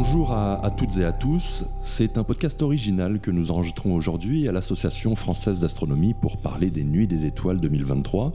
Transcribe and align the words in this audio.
Bonjour 0.00 0.32
à, 0.32 0.70
toutes 0.70 0.96
et 0.98 1.04
à 1.04 1.12
tous. 1.12 1.64
C'est 1.82 2.18
un 2.18 2.24
podcast 2.24 2.62
original 2.62 3.18
que 3.18 3.32
nous 3.32 3.50
enregistrons 3.50 3.94
aujourd'hui 3.94 4.46
à 4.46 4.52
l'Association 4.52 5.16
française 5.16 5.60
d'astronomie 5.60 6.14
pour 6.14 6.36
parler 6.36 6.70
des 6.70 6.84
Nuits 6.84 7.08
des 7.08 7.26
étoiles 7.26 7.58
2023, 7.58 8.32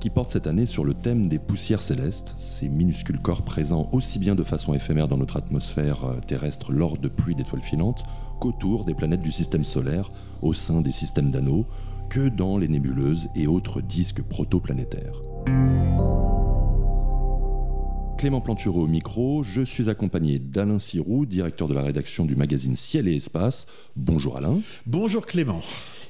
qui 0.00 0.10
porte 0.10 0.30
cette 0.30 0.46
année 0.46 0.66
sur 0.66 0.84
le 0.84 0.94
thème 0.94 1.28
des 1.28 1.38
poussières 1.38 1.82
célestes, 1.82 2.32
ces 2.36 2.68
minuscules 2.68 3.20
corps 3.20 3.42
présents 3.42 3.88
aussi 3.92 4.18
bien 4.18 4.34
de 4.34 4.42
façon 4.42 4.72
éphémère 4.72 5.08
dans 5.08 5.18
notre 5.18 5.36
atmosphère 5.36 6.04
euh, 6.04 6.20
terrestre 6.26 6.72
lors 6.72 6.96
de 6.96 7.08
pluies 7.08 7.34
d'étoiles 7.34 7.62
filantes 7.62 8.04
qu'autour 8.40 8.86
des 8.86 8.94
planètes 8.94 9.20
du 9.20 9.30
système 9.30 9.64
solaire, 9.64 10.10
au 10.40 10.54
sein 10.54 10.80
des 10.80 10.92
systèmes 10.92 11.30
d'anneaux, 11.30 11.66
que 12.08 12.28
dans 12.30 12.56
les 12.56 12.68
nébuleuses 12.68 13.28
et 13.36 13.46
autres 13.46 13.82
disques 13.82 14.22
protoplanétaires. 14.22 15.20
Clément 18.20 18.42
Plantureau 18.42 18.82
au 18.82 18.86
micro, 18.86 19.42
je 19.42 19.62
suis 19.62 19.88
accompagné 19.88 20.38
d'Alain 20.38 20.78
Sirou, 20.78 21.24
directeur 21.24 21.68
de 21.68 21.72
la 21.72 21.80
rédaction 21.80 22.26
du 22.26 22.36
magazine 22.36 22.76
Ciel 22.76 23.08
et 23.08 23.16
Espace. 23.16 23.66
Bonjour 23.96 24.36
Alain. 24.36 24.60
Bonjour 24.84 25.24
Clément. 25.24 25.62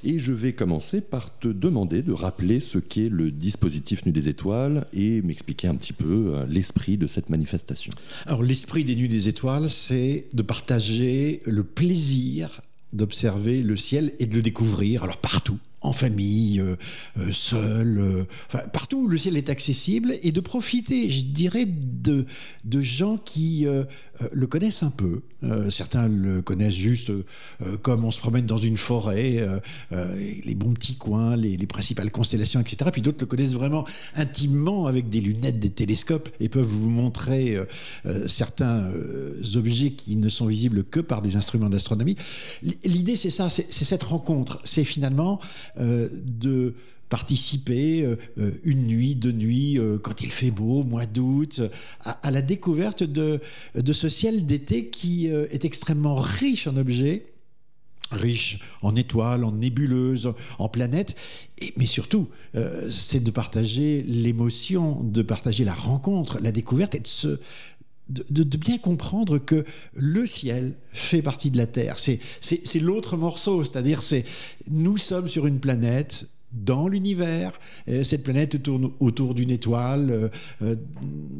Et 0.02 0.18
je 0.18 0.32
vais 0.32 0.52
commencer 0.52 1.02
par 1.02 1.38
te 1.38 1.46
demander 1.46 2.02
de 2.02 2.12
rappeler 2.12 2.58
ce 2.58 2.78
qu'est 2.78 3.08
le 3.08 3.30
dispositif 3.30 4.04
Nuit 4.06 4.12
des 4.12 4.28
Étoiles 4.28 4.88
et 4.92 5.22
m'expliquer 5.22 5.68
un 5.68 5.76
petit 5.76 5.92
peu 5.92 6.32
euh, 6.34 6.46
l'esprit 6.48 6.98
de 6.98 7.06
cette 7.06 7.30
manifestation. 7.30 7.92
Alors 8.26 8.42
l'esprit 8.42 8.82
des 8.82 8.96
Nuits 8.96 9.08
des 9.08 9.28
Étoiles, 9.28 9.70
c'est 9.70 10.24
de 10.34 10.42
partager 10.42 11.38
le 11.46 11.62
plaisir 11.62 12.60
d'observer 12.92 13.62
le 13.62 13.76
ciel 13.76 14.12
et 14.18 14.26
de 14.26 14.34
le 14.34 14.42
découvrir, 14.42 15.04
alors 15.04 15.18
partout, 15.18 15.58
en 15.82 15.92
famille, 15.92 16.60
euh, 16.60 16.76
euh, 17.18 17.32
seul, 17.32 17.98
euh, 17.98 18.24
enfin, 18.48 18.66
partout 18.68 18.98
où 18.98 19.08
le 19.08 19.16
ciel 19.16 19.36
est 19.36 19.48
accessible, 19.48 20.14
et 20.22 20.32
de 20.32 20.40
profiter, 20.40 21.08
je 21.08 21.24
dirais, 21.24 21.66
de, 21.66 22.26
de 22.64 22.80
gens 22.80 23.16
qui 23.16 23.66
le 24.32 24.46
connaissent 24.46 24.82
un 24.82 24.90
peu. 24.90 25.22
Certains 25.70 26.08
le 26.08 26.42
connaissent 26.42 26.74
juste 26.74 27.10
comme 27.82 28.04
on 28.04 28.10
se 28.10 28.20
promène 28.20 28.46
dans 28.46 28.58
une 28.58 28.76
forêt, 28.76 29.46
les 29.90 30.54
bons 30.54 30.72
petits 30.74 30.96
coins, 30.96 31.36
les, 31.36 31.56
les 31.56 31.66
principales 31.66 32.10
constellations, 32.10 32.60
etc. 32.60 32.90
Puis 32.92 33.02
d'autres 33.02 33.20
le 33.20 33.26
connaissent 33.26 33.54
vraiment 33.54 33.86
intimement 34.14 34.86
avec 34.86 35.08
des 35.08 35.20
lunettes, 35.20 35.58
des 35.58 35.70
télescopes, 35.70 36.28
et 36.40 36.48
peuvent 36.48 36.64
vous 36.66 36.90
montrer 36.90 37.58
certains 38.26 38.90
objets 39.54 39.92
qui 39.92 40.16
ne 40.16 40.28
sont 40.28 40.46
visibles 40.46 40.84
que 40.84 41.00
par 41.00 41.22
des 41.22 41.36
instruments 41.36 41.70
d'astronomie. 41.70 42.16
L'idée, 42.84 43.16
c'est 43.16 43.30
ça, 43.30 43.48
c'est 43.48 43.72
cette 43.72 44.02
rencontre. 44.02 44.60
C'est 44.64 44.84
finalement 44.84 45.40
de 45.76 46.74
participer 47.10 48.02
euh, 48.02 48.16
euh, 48.38 48.52
une 48.64 48.86
nuit, 48.86 49.14
deux 49.14 49.32
nuits, 49.32 49.78
euh, 49.78 49.98
quand 49.98 50.22
il 50.22 50.30
fait 50.30 50.52
beau, 50.52 50.84
mois 50.84 51.04
d'août, 51.04 51.58
euh, 51.58 51.68
à, 52.22 52.30
la 52.30 52.40
découverte 52.40 53.02
de, 53.02 53.40
de 53.74 53.92
ce 53.92 54.08
ciel 54.08 54.46
d'été 54.46 54.86
qui 54.88 55.30
euh, 55.30 55.46
est 55.50 55.66
extrêmement 55.66 56.14
riche 56.14 56.66
en 56.66 56.76
objets 56.78 57.26
riche 58.12 58.58
en 58.82 58.96
étoiles, 58.96 59.44
en 59.44 59.52
nébuleuses, 59.52 60.32
en 60.58 60.68
planètes, 60.68 61.14
mais 61.76 61.86
surtout, 61.86 62.28
euh, 62.56 62.90
c'est 62.90 63.22
de 63.22 63.30
partager 63.30 64.02
l'émotion, 64.02 65.00
de 65.04 65.22
partager 65.22 65.64
la 65.64 65.74
rencontre, 65.74 66.40
la 66.40 66.50
découverte 66.50 66.96
et 66.96 66.98
de 66.98 67.06
se 67.06 67.38
de, 68.10 68.56
bien 68.56 68.78
comprendre 68.78 69.38
que 69.38 69.64
le 69.94 70.26
ciel 70.26 70.74
fait 70.92 71.22
partie 71.22 71.50
de 71.50 71.56
la 71.56 71.66
Terre. 71.66 71.96
C'est 71.98 72.80
l'autre 72.80 73.16
morceau, 73.16 73.64
c'est-à-dire 73.64 74.02
c'est 74.02 74.24
nous 74.70 74.96
sommes 74.96 75.28
sur 75.28 75.46
une 75.46 75.60
planète 75.60 76.26
dans 76.52 76.88
l'univers. 76.88 77.52
Cette 78.02 78.24
planète 78.24 78.62
tourne 78.62 78.90
autour 78.98 79.34
d'une 79.34 79.50
étoile. 79.50 80.10
Euh, 80.10 80.28
euh, 80.62 80.76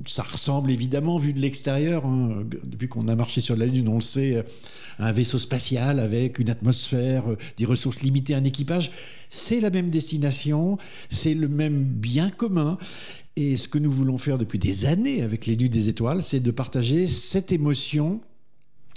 ça 0.06 0.22
ressemble 0.22 0.70
évidemment, 0.70 1.18
vu 1.18 1.32
de 1.32 1.40
l'extérieur, 1.40 2.06
hein, 2.06 2.44
depuis 2.64 2.88
qu'on 2.88 3.08
a 3.08 3.16
marché 3.16 3.40
sur 3.40 3.56
la 3.56 3.66
Lune, 3.66 3.88
on 3.88 3.96
le 3.96 4.00
sait, 4.02 4.36
euh, 4.36 4.42
un 4.98 5.12
vaisseau 5.12 5.38
spatial 5.38 5.98
avec 5.98 6.38
une 6.38 6.50
atmosphère, 6.50 7.24
des 7.56 7.64
ressources 7.64 8.02
limitées, 8.02 8.34
un 8.34 8.44
équipage. 8.44 8.92
C'est 9.30 9.60
la 9.60 9.70
même 9.70 9.90
destination, 9.90 10.78
c'est 11.08 11.34
le 11.34 11.48
même 11.48 11.82
bien 11.84 12.30
commun. 12.30 12.78
Et 13.36 13.56
ce 13.56 13.68
que 13.68 13.78
nous 13.78 13.90
voulons 13.90 14.18
faire 14.18 14.38
depuis 14.38 14.58
des 14.58 14.86
années 14.86 15.22
avec 15.22 15.46
les 15.46 15.56
Nuits 15.56 15.70
des 15.70 15.88
Étoiles, 15.88 16.22
c'est 16.22 16.40
de 16.40 16.50
partager 16.50 17.06
cette 17.06 17.52
émotion 17.52 18.20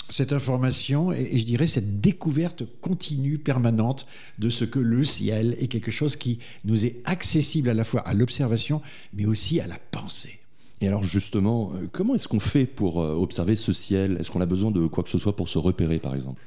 cette 0.09 0.33
information 0.33 1.11
et, 1.11 1.29
et 1.31 1.39
je 1.39 1.45
dirais 1.45 1.67
cette 1.67 2.01
découverte 2.01 2.63
continue, 2.81 3.37
permanente 3.37 4.05
de 4.37 4.49
ce 4.49 4.65
que 4.65 4.79
le 4.79 5.03
ciel 5.03 5.55
est 5.59 5.67
quelque 5.67 5.91
chose 5.91 6.15
qui 6.15 6.39
nous 6.65 6.85
est 6.85 7.01
accessible 7.05 7.69
à 7.69 7.73
la 7.73 7.83
fois 7.83 8.01
à 8.01 8.13
l'observation, 8.13 8.81
mais 9.13 9.25
aussi 9.25 9.59
à 9.59 9.67
la 9.67 9.77
pensée. 9.91 10.39
Et 10.81 10.87
alors 10.87 11.03
justement, 11.03 11.71
euh, 11.75 11.87
comment 11.91 12.15
est-ce 12.15 12.27
qu'on 12.27 12.41
fait 12.41 12.65
pour 12.65 13.01
euh, 13.01 13.15
observer 13.15 13.55
ce 13.55 13.71
ciel? 13.71 14.17
Est-ce 14.19 14.29
qu'on 14.29 14.41
a 14.41 14.45
besoin 14.45 14.71
de 14.71 14.85
quoi 14.87 15.03
que 15.03 15.09
ce 15.09 15.17
soit 15.17 15.35
pour 15.35 15.47
se 15.47 15.57
repérer 15.57 15.99
par 15.99 16.13
exemple? 16.13 16.41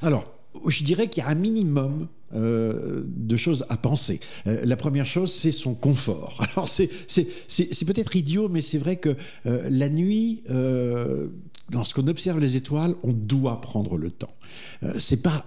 Alors, 0.00 0.24
je 0.66 0.82
dirais 0.82 1.08
qu'il 1.08 1.22
y 1.22 1.26
a 1.26 1.28
un 1.28 1.34
minimum 1.34 2.08
euh, 2.34 3.02
de 3.06 3.36
choses 3.36 3.64
à 3.68 3.76
penser. 3.76 4.20
Euh, 4.46 4.62
la 4.64 4.76
première 4.76 5.06
chose, 5.06 5.32
c'est 5.32 5.52
son 5.52 5.74
confort. 5.74 6.38
Alors, 6.52 6.68
c'est 6.68 6.88
peut-être 7.86 8.16
idiot, 8.16 8.48
mais 8.48 8.60
c'est 8.62 8.78
vrai 8.78 8.96
que 8.96 9.16
euh, 9.46 9.68
la 9.70 9.88
nuit, 9.88 10.42
lorsqu'on 11.72 12.06
observe 12.08 12.40
les 12.40 12.56
étoiles, 12.56 12.94
on 13.02 13.12
doit 13.12 13.60
prendre 13.60 13.96
le 13.96 14.10
temps. 14.10 14.34
Euh, 14.82 14.94
c'est 14.98 15.22
pas 15.22 15.46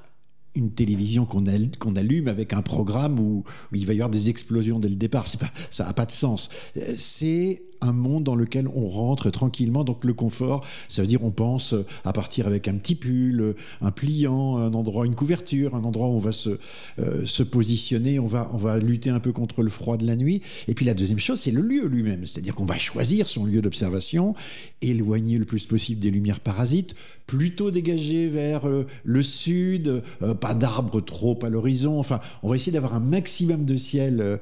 une 0.56 0.72
télévision 0.72 1.26
qu'on 1.26 1.46
al- 1.48 1.78
qu'on 1.78 1.96
allume 1.98 2.30
avec 2.30 2.54
un 2.54 2.62
programme 2.62 3.20
où, 3.20 3.44
il 3.74 3.86
va 3.86 3.92
y 3.94 3.98
avoir 3.98 4.10
des 4.10 4.30
explosions 4.30 4.80
dès 4.80 4.88
le 4.88 4.96
départ. 4.96 5.26
Pas, 5.40 5.52
ça 5.70 5.84
n'a 5.86 5.94
pas 5.94 6.06
de 6.06 6.14
sens. 6.14 6.50
C'est 6.96 7.62
un 7.82 7.94
monde 7.94 8.24
dans 8.24 8.36
lequel 8.36 8.68
on 8.68 8.86
rentre 8.86 9.30
tranquillement. 9.30 9.84
Donc 9.84 10.04
le 10.04 10.14
confort, 10.14 10.66
ça 10.90 11.02
veut 11.02 11.08
dire 11.08 11.24
on 11.24 11.32
pense 11.32 11.76
à 12.04 12.14
partir 12.14 12.48
avec 12.48 12.68
un 12.68 12.76
petit 12.76 12.96
pull, 12.96 13.56
un 13.82 13.92
pliant, 13.92 14.58
un 14.58 14.74
endroit, 14.74 15.06
une 15.06 15.16
couverture, 15.16 15.76
un 15.76 15.84
endroit 15.84 16.08
où 16.08 16.14
on 16.14 16.20
va 16.20 16.32
se, 16.32 16.58
euh, 17.00 17.26
se 17.26 17.44
positionner, 17.44 18.20
on 18.20 18.28
va, 18.28 18.50
on 18.54 18.58
va 18.58 18.80
lutter 18.80 19.10
un 19.10 19.20
peu 19.20 19.32
contre 19.32 19.62
le 19.64 19.70
froid 19.70 19.98
de 19.98 20.06
la 20.06 20.16
nuit. 20.16 20.42
Et 20.68 20.74
puis 20.74 20.86
la 20.86 20.94
deuxième 20.94 21.20
chose, 21.20 21.40
c'est 21.40 21.52
le 21.52 21.62
lieu 21.62 21.88
lui-même. 21.88 22.26
C'est-à-dire 22.26 22.56
qu'on 22.56 22.66
va 22.66 22.78
choisir 22.78 23.28
son 23.28 23.46
lieu 23.46 23.62
d'observation, 23.62 24.36
éloigner 24.82 25.38
le 25.38 25.46
plus 25.46 25.66
possible 25.66 26.00
des 26.00 26.12
lumières 26.12 26.40
parasites, 26.40 26.96
plutôt 27.26 27.72
dégager 27.72 28.28
vers 28.28 28.68
euh, 28.68 28.86
le 29.04 29.24
sud, 29.24 30.04
euh, 30.22 30.34
pas 30.34 30.54
d'arbres 30.54 31.02
trop 31.02 31.38
à 31.44 31.50
l'horizon. 31.50 32.00
Enfin, 32.00 32.20
on 32.44 32.50
va 32.50 32.56
essayer 32.56 32.72
d'avoir 32.72 32.96
un 32.96 33.00
maximum 33.00 33.66
de 33.66 33.76
ciel 33.76 34.40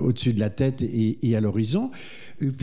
au-dessus 0.00 0.32
de 0.32 0.40
la 0.40 0.50
tête 0.50 0.82
et, 0.82 1.36
à 1.36 1.40
l'horizon. 1.40 1.90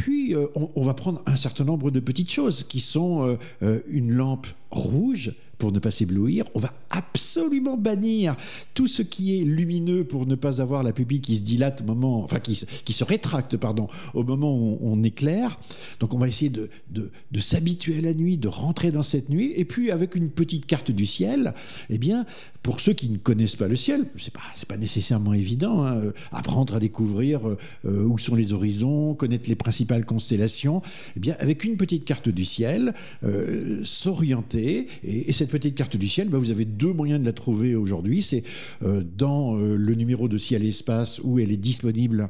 Euh, 0.09 0.47
on, 0.55 0.69
on 0.75 0.83
va 0.83 0.93
prendre 0.93 1.21
un 1.25 1.35
certain 1.35 1.63
nombre 1.63 1.91
de 1.91 1.99
petites 1.99 2.31
choses 2.31 2.63
qui 2.63 2.79
sont 2.79 3.27
euh, 3.27 3.35
euh, 3.63 3.79
une 3.89 4.11
lampe 4.13 4.47
rouge 4.71 5.33
pour 5.57 5.71
ne 5.71 5.77
pas 5.77 5.91
s'éblouir. 5.91 6.45
On 6.55 6.59
va 6.59 6.73
absolument 6.89 7.77
bannir 7.77 8.35
tout 8.73 8.87
ce 8.87 9.03
qui 9.03 9.39
est 9.39 9.43
lumineux 9.43 10.03
pour 10.03 10.25
ne 10.25 10.33
pas 10.33 10.59
avoir 10.59 10.81
la 10.81 10.91
pupille 10.91 11.21
qui 11.21 11.35
se 11.35 11.43
dilate 11.43 11.81
au 11.81 11.85
moment, 11.85 12.23
enfin 12.23 12.39
qui, 12.39 12.55
se- 12.55 13.03
rétracte, 13.03 13.57
pardon, 13.57 13.87
au 14.15 14.23
moment 14.23 14.57
où 14.57 14.79
on 14.81 15.03
éclaire. 15.03 15.59
Donc 15.99 16.15
on 16.15 16.17
va 16.17 16.27
essayer 16.27 16.49
de, 16.49 16.67
de 16.89 17.39
s'habituer 17.39 17.99
à 17.99 18.01
la 18.01 18.15
nuit, 18.15 18.39
de 18.39 18.47
rentrer 18.47 18.91
dans 18.91 19.03
cette 19.03 19.29
nuit. 19.29 19.53
Et 19.55 19.65
puis 19.65 19.91
avec 19.91 20.15
une 20.15 20.29
petite 20.29 20.65
carte 20.65 20.89
du 20.89 21.05
ciel, 21.05 21.53
eh 21.91 21.99
bien, 21.99 22.25
pour 22.63 22.79
ceux 22.79 22.93
qui 22.93 23.09
ne 23.09 23.17
connaissent 23.17 23.55
pas 23.55 23.67
le 23.67 23.75
ciel, 23.75 24.05
c'est 24.17 24.33
pas, 24.33 24.41
c'est 24.53 24.67
pas 24.67 24.77
nécessairement 24.77 25.33
évident, 25.33 25.83
hein, 25.83 25.95
euh, 25.95 26.11
apprendre 26.31 26.75
à 26.75 26.79
découvrir 26.79 27.47
euh, 27.47 27.57
euh, 27.85 28.03
où 28.05 28.17
sont 28.17 28.35
les 28.35 28.53
horizons, 28.53 29.15
connaître 29.15 29.49
les 29.49 29.55
principales 29.55 30.05
constellations, 30.05 30.81
eh 31.17 31.19
bien, 31.19 31.35
avec 31.39 31.63
une 31.63 31.77
petite 31.77 32.05
carte 32.05 32.29
du 32.29 32.45
ciel, 32.45 32.93
euh, 33.23 33.81
s'orienter. 33.83 34.87
Et, 35.03 35.29
et 35.29 35.33
cette 35.33 35.49
petite 35.49 35.75
carte 35.75 35.97
du 35.97 36.07
ciel, 36.07 36.29
bah, 36.29 36.37
vous 36.37 36.51
avez 36.51 36.65
deux 36.65 36.93
moyens 36.93 37.19
de 37.19 37.25
la 37.25 37.33
trouver 37.33 37.75
aujourd'hui. 37.75 38.21
C'est 38.21 38.43
euh, 38.83 39.03
dans 39.17 39.57
euh, 39.57 39.75
le 39.75 39.95
numéro 39.95 40.27
de 40.27 40.37
Ciel 40.37 40.63
et 40.63 40.69
Espace 40.69 41.19
où 41.23 41.39
elle 41.39 41.51
est 41.51 41.57
disponible. 41.57 42.29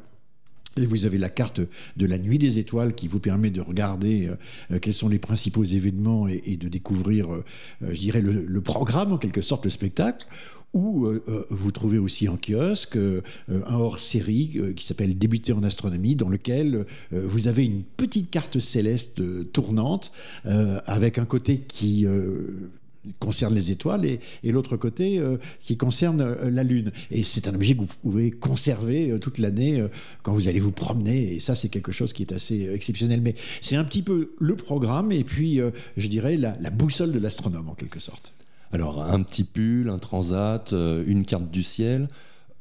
Et 0.77 0.85
vous 0.85 1.05
avez 1.05 1.17
la 1.17 1.29
carte 1.29 1.59
de 1.97 2.05
la 2.05 2.17
nuit 2.17 2.39
des 2.39 2.57
étoiles 2.57 2.93
qui 2.93 3.09
vous 3.09 3.19
permet 3.19 3.49
de 3.49 3.59
regarder 3.59 4.29
euh, 4.71 4.79
quels 4.79 4.93
sont 4.93 5.09
les 5.09 5.19
principaux 5.19 5.65
événements 5.65 6.27
et, 6.27 6.55
de 6.55 6.69
découvrir, 6.69 7.33
euh, 7.33 7.43
euh, 7.83 7.93
je 7.93 7.99
dirais, 7.99 8.21
le, 8.21 8.61
programme, 8.61 9.11
en 9.11 9.17
quelque 9.17 9.41
sorte, 9.41 9.65
le 9.65 9.71
spectacle. 9.71 10.25
Ou 10.73 11.05
euh, 11.05 11.21
euh, 11.27 11.43
vous 11.49 11.71
trouvez 11.71 11.97
aussi 11.97 12.29
en 12.29 12.37
kiosque 12.37 12.95
euh, 12.95 13.21
un 13.49 13.75
hors-série 13.75 14.51
euh, 14.55 14.71
qui 14.71 14.85
s'appelle 14.85 15.17
Débuter 15.17 15.51
en 15.51 15.63
astronomie, 15.63 16.15
dans 16.15 16.29
lequel 16.29 16.85
euh, 17.11 17.25
vous 17.27 17.49
avez 17.49 17.65
une 17.65 17.83
petite 17.83 18.31
carte 18.31 18.59
céleste 18.59 19.19
euh, 19.19 19.43
tournante 19.43 20.13
euh, 20.45 20.79
avec 20.85 21.17
un 21.17 21.25
côté 21.25 21.59
qui 21.59 22.05
euh, 22.05 22.71
concerne 23.19 23.53
les 23.53 23.71
étoiles 23.71 24.05
et, 24.05 24.19
l'autre 24.51 24.77
côté 24.77 25.21
qui 25.61 25.77
concerne 25.77 26.35
la 26.49 26.63
Lune. 26.63 26.91
Et 27.09 27.23
c'est 27.23 27.47
un 27.47 27.55
objet 27.55 27.73
que 27.73 27.79
vous 27.79 27.87
pouvez 28.01 28.31
conserver 28.31 29.17
toute 29.19 29.37
l'année 29.37 29.83
quand 30.23 30.33
vous 30.33 30.47
allez 30.47 30.59
vous 30.59 30.71
promener. 30.71 31.33
Et 31.33 31.39
ça, 31.39 31.55
c'est 31.55 31.69
quelque 31.69 31.91
chose 31.91 32.13
qui 32.13 32.23
est 32.23 32.33
assez 32.33 32.69
exceptionnel. 32.73 33.21
Mais 33.21 33.35
c'est 33.61 33.75
un 33.75 33.83
petit 33.83 34.01
peu 34.01 34.33
le 34.39 34.55
programme 34.55 35.11
et 35.11 35.23
puis, 35.23 35.59
je 35.97 36.07
dirais, 36.07 36.37
la, 36.37 36.57
la 36.59 36.69
boussole 36.69 37.11
de 37.11 37.19
l'astronome 37.19 37.69
en 37.69 37.75
quelque 37.75 37.99
sorte. 37.99 38.33
Alors, 38.73 39.03
un 39.03 39.21
petit 39.23 39.43
pull, 39.43 39.89
un 39.89 39.99
transat, 39.99 40.71
une 40.71 41.25
carte 41.25 41.49
du 41.49 41.63
ciel. 41.63 42.07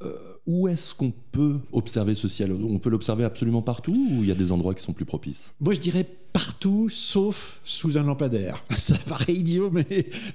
Euh, 0.03 0.15
où 0.47 0.67
est-ce 0.69 0.95
qu'on 0.95 1.13
peut 1.33 1.59
observer 1.73 2.15
ce 2.15 2.27
ciel? 2.27 2.53
On 2.53 2.79
peut 2.79 2.89
l'observer 2.89 3.25
absolument 3.25 3.63
partout 3.63 3.93
ou 3.93 4.23
il 4.23 4.27
y 4.27 4.33
a 4.33 4.35
des 4.35 4.51
endroits 4.51 4.75
qui 4.75 4.83
sont 4.83 4.95
plus 4.95 5.05
propices? 5.05 5.55
Moi, 5.61 5.75
je 5.75 5.81
dirais 5.81 6.07
partout, 6.33 6.89
sauf 6.89 7.61
sous 7.65 7.99
un 7.99 8.03
lampadaire. 8.03 8.65
Ça 8.79 8.97
paraît 8.99 9.33
idiot, 9.33 9.73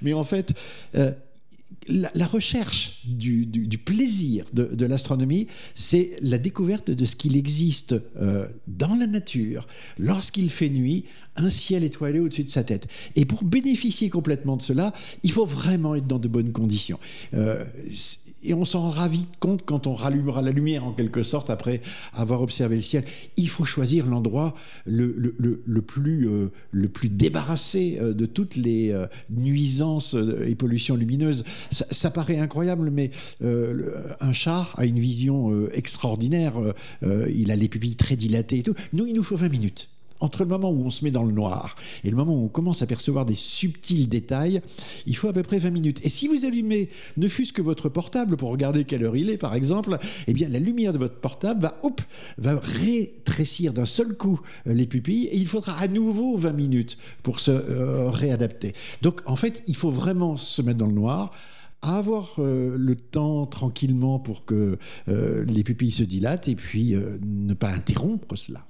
mais, 0.02 0.12
en 0.12 0.24
fait, 0.24 0.54
euh, 0.94 1.12
la, 1.88 2.26
recherche 2.26 3.00
du, 3.04 3.78
plaisir 3.84 4.46
de, 4.52 4.86
l'astronomie, 4.86 5.46
c'est 5.74 6.16
la 6.20 6.38
découverte 6.38 6.90
de 6.90 7.04
ce 7.04 7.16
qu'il 7.16 7.36
existe 7.36 7.94
euh, 8.20 8.46
dans 8.66 8.94
la 8.96 9.06
nature, 9.06 9.66
lorsqu'il 9.98 10.50
fait 10.50 10.70
nuit, 10.70 11.04
un 11.36 11.50
ciel 11.50 11.84
étoilé 11.84 12.18
au-dessus 12.18 12.44
de 12.44 12.50
sa 12.50 12.64
tête. 12.64 12.88
Et 13.14 13.24
pour 13.24 13.44
bénéficier 13.44 14.08
complètement 14.08 14.56
de 14.56 14.62
cela, 14.62 14.92
il 15.22 15.30
faut 15.30 15.44
vraiment 15.44 15.94
être 15.94 16.06
dans 16.06 16.18
de 16.18 16.28
bonnes 16.28 16.52
conditions. 16.52 16.98
Euh, 17.34 17.64
et 18.46 18.54
on 18.54 18.64
s'en 18.64 18.90
rend 18.90 19.08
vite 19.08 19.28
compte 19.40 19.62
quand 19.64 19.86
on 19.86 19.94
rallumera 19.94 20.42
la 20.42 20.50
lumière 20.50 20.84
en 20.84 20.92
quelque 20.92 21.22
sorte 21.22 21.50
après 21.50 21.82
avoir 22.12 22.42
observé 22.42 22.76
le 22.76 22.82
ciel. 22.82 23.04
Il 23.36 23.48
faut 23.48 23.64
choisir 23.64 24.06
l'endroit 24.06 24.54
le, 24.86 25.80
plus, 25.80 26.28
euh, 26.28 26.50
le 26.70 26.88
plus 26.88 27.08
débarrassé 27.08 27.98
euh, 28.00 28.12
de 28.12 28.26
toutes 28.26 28.56
les 28.56 28.94
nuisances 29.30 30.16
et 30.46 30.54
pollutions 30.54 30.96
lumineuses. 30.96 31.44
Ça, 31.70 32.10
paraît 32.10 32.38
incroyable, 32.38 32.90
mais 32.90 33.10
un 33.42 34.32
chat 34.32 34.68
a 34.76 34.86
une 34.86 34.98
vision 34.98 35.68
extraordinaire. 35.72 36.54
il 37.02 37.50
a 37.50 37.56
les 37.56 37.68
pupilles 37.68 37.96
très 37.96 38.16
dilatées 38.16 38.58
et 38.58 38.62
tout. 38.62 38.74
Nous, 38.92 39.06
il 39.06 39.14
nous 39.14 39.22
faut 39.22 39.36
20 39.36 39.48
minutes 39.48 39.88
entre 40.20 40.42
le 40.42 40.48
moment 40.48 40.70
où 40.70 40.84
on 40.84 40.90
se 40.90 41.04
met 41.04 41.10
dans 41.10 41.24
le 41.24 41.32
noir 41.32 41.74
et 42.04 42.10
le 42.10 42.16
moment 42.16 42.34
où 42.34 42.44
on 42.44 42.48
commence 42.48 42.82
à 42.82 42.86
percevoir 42.86 43.26
des 43.26 43.34
subtils 43.34 44.08
détails, 44.08 44.60
il 45.06 45.16
faut 45.16 45.28
à 45.28 45.32
peu 45.32 45.42
près 45.42 45.58
20 45.58 45.70
minutes. 45.70 46.00
Et 46.04 46.08
si 46.08 46.28
vous 46.28 46.44
allumez 46.44 46.88
ne 47.16 47.28
fût-ce 47.28 47.52
que 47.52 47.62
votre 47.62 47.88
portable 47.88 48.36
pour 48.36 48.50
regarder 48.50 48.84
quelle 48.84 49.04
heure 49.04 49.16
il 49.16 49.30
est, 49.30 49.36
par 49.36 49.54
exemple, 49.54 49.98
eh 50.26 50.32
bien 50.32 50.48
la 50.48 50.58
lumière 50.58 50.92
de 50.92 50.98
votre 50.98 51.16
portable 51.16 51.62
va, 51.62 51.78
hop, 51.82 52.00
va 52.38 52.58
rétrécir 52.58 53.72
d'un 53.72 53.86
seul 53.86 54.16
coup 54.16 54.40
euh, 54.66 54.74
les 54.74 54.86
pupilles 54.86 55.26
et 55.26 55.36
il 55.36 55.46
faudra 55.46 55.78
à 55.78 55.88
nouveau 55.88 56.36
20 56.36 56.52
minutes 56.52 56.98
pour 57.22 57.40
se 57.40 57.50
euh, 57.50 58.10
réadapter. 58.10 58.74
Donc 59.02 59.20
en 59.26 59.36
fait, 59.36 59.62
il 59.66 59.76
faut 59.76 59.90
vraiment 59.90 60.36
se 60.36 60.62
mettre 60.62 60.78
dans 60.78 60.86
le 60.86 60.92
noir 60.92 61.32
avoir 61.82 62.36
euh, 62.38 62.74
le 62.76 62.96
temps 62.96 63.46
tranquillement 63.46 64.18
pour 64.18 64.44
que 64.44 64.78
les 65.06 65.62
pupilles 65.62 65.92
se 65.92 66.02
dilatent 66.02 66.48
et 66.48 66.56
puis 66.56 66.94
ne 66.94 67.54
pas 67.54 67.70
interrompre 67.70 68.34
cela. 68.34 68.66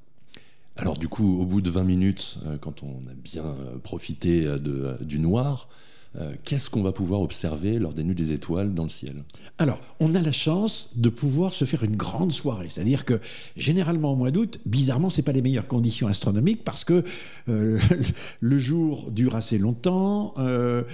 Alors 0.79 0.99
du 0.99 1.09
coup, 1.09 1.41
au 1.41 1.47
bout 1.47 1.63
de 1.63 1.71
20 1.71 1.85
minutes, 1.85 2.39
euh, 2.47 2.59
quand 2.59 2.83
on 2.83 2.99
a 3.09 3.15
bien 3.15 3.45
euh, 3.45 3.79
profité 3.79 4.45
euh, 4.45 4.99
du 4.99 5.19
noir, 5.19 5.69
euh, 6.19 6.33
qu'est-ce 6.45 6.71
qu'on 6.71 6.83
va 6.83 6.93
pouvoir 6.93 7.21
observer 7.21 7.79
lors 7.79 7.93
des 7.93 8.03
nuits 8.03 8.15
des 8.15 8.33
étoiles 8.33 8.73
dans 8.73 8.85
le 8.85 8.89
ciel? 8.89 9.17
Alors, 9.59 9.81
on 10.01 10.15
a 10.15 10.23
la 10.23 10.33
chance 10.33 10.93
de 10.97 11.11
pouvoir 11.11 11.53
se 11.53 11.65
faire 11.67 11.85
une 11.85 11.97
grande 11.97 12.33
soirée. 12.33 12.69
C'est-à-dire 12.71 13.05
que 13.05 13.21
généralement 13.57 14.13
au 14.13 14.17
mois 14.17 14.31
d'août, 14.31 14.61
bizarrement, 14.65 15.11
c'est 15.11 15.23
pas 15.23 15.33
les 15.33 15.43
meilleures 15.43 15.67
conditions 15.67 16.07
astronomiques 16.07 16.65
parce 16.65 16.85
que 16.85 17.05
euh, 17.49 17.79
le 18.41 18.59
jour 18.59 19.11
dure 19.11 19.35
assez 19.35 19.59
longtemps. 19.59 20.33
Euh, 20.39 20.85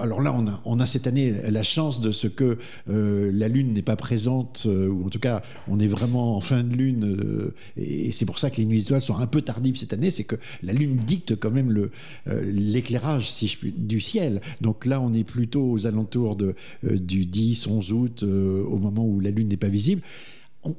alors 0.00 0.22
là, 0.22 0.34
on 0.64 0.80
a, 0.80 0.86
cette 0.86 1.06
année 1.06 1.34
la 1.50 1.62
chance 1.62 2.00
de 2.00 2.10
ce 2.10 2.26
que 2.26 2.58
la 2.86 3.48
Lune 3.48 3.74
n'est 3.74 3.82
pas 3.82 3.96
présente, 3.96 4.66
ou 4.66 5.04
en 5.04 5.08
tout 5.08 5.18
cas, 5.18 5.42
on 5.68 5.78
est 5.78 5.86
vraiment 5.86 6.36
en 6.36 6.40
fin 6.40 6.62
de 6.62 6.74
Lune, 6.74 7.52
et 7.76 8.10
c'est 8.12 8.24
pour 8.24 8.38
ça 8.38 8.50
que 8.50 8.56
les 8.56 8.64
nuits 8.64 8.78
des 8.78 8.84
étoiles 8.84 9.02
sont 9.02 9.18
un 9.18 9.26
peu 9.26 9.42
tardives 9.42 9.76
cette 9.76 9.92
année, 9.92 10.10
c'est 10.10 10.24
que 10.24 10.36
la 10.62 10.72
Lune 10.72 10.96
dicte 11.06 11.36
quand 11.36 11.50
même 11.50 11.88
l'éclairage 12.26 13.32
du 13.62 14.00
ciel. 14.00 14.29
Donc 14.60 14.86
là, 14.86 15.00
on 15.00 15.12
est 15.14 15.24
plutôt 15.24 15.70
aux 15.70 15.86
alentours 15.86 16.36
de, 16.36 16.54
euh, 16.84 16.96
du 16.96 17.26
10, 17.26 17.66
11 17.66 17.92
août, 17.92 18.22
euh, 18.22 18.62
au 18.64 18.78
moment 18.78 19.06
où 19.06 19.20
la 19.20 19.30
Lune 19.30 19.48
n'est 19.48 19.56
pas 19.56 19.68
visible 19.68 20.02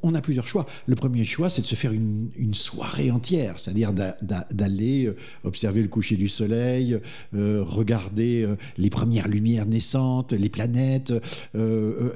on, 0.04 0.14
a 0.14 0.22
plusieurs 0.22 0.48
choix. 0.48 0.68
Le 0.86 0.96
premier 0.96 1.24
choix, 1.24 1.50
c'est 1.50 1.62
de 1.62 1.68
se 1.68 1.76
faire 1.76 1.92
une, 1.92 2.30
soirée 2.54 3.10
entière, 3.12 3.60
c'est-à-dire 3.60 3.94
d'aller 3.94 5.06
euh, 5.06 5.16
observer 5.44 5.82
le 5.82 5.88
coucher 5.88 6.18
du 6.18 6.28
soleil, 6.28 7.00
euh, 7.34 7.64
regarder 7.64 8.44
euh, 8.44 8.56
les 8.78 8.90
premières 8.90 9.28
lumières 9.28 9.66
naissantes, 9.66 10.34
les 10.34 10.50
planètes, 10.50 11.14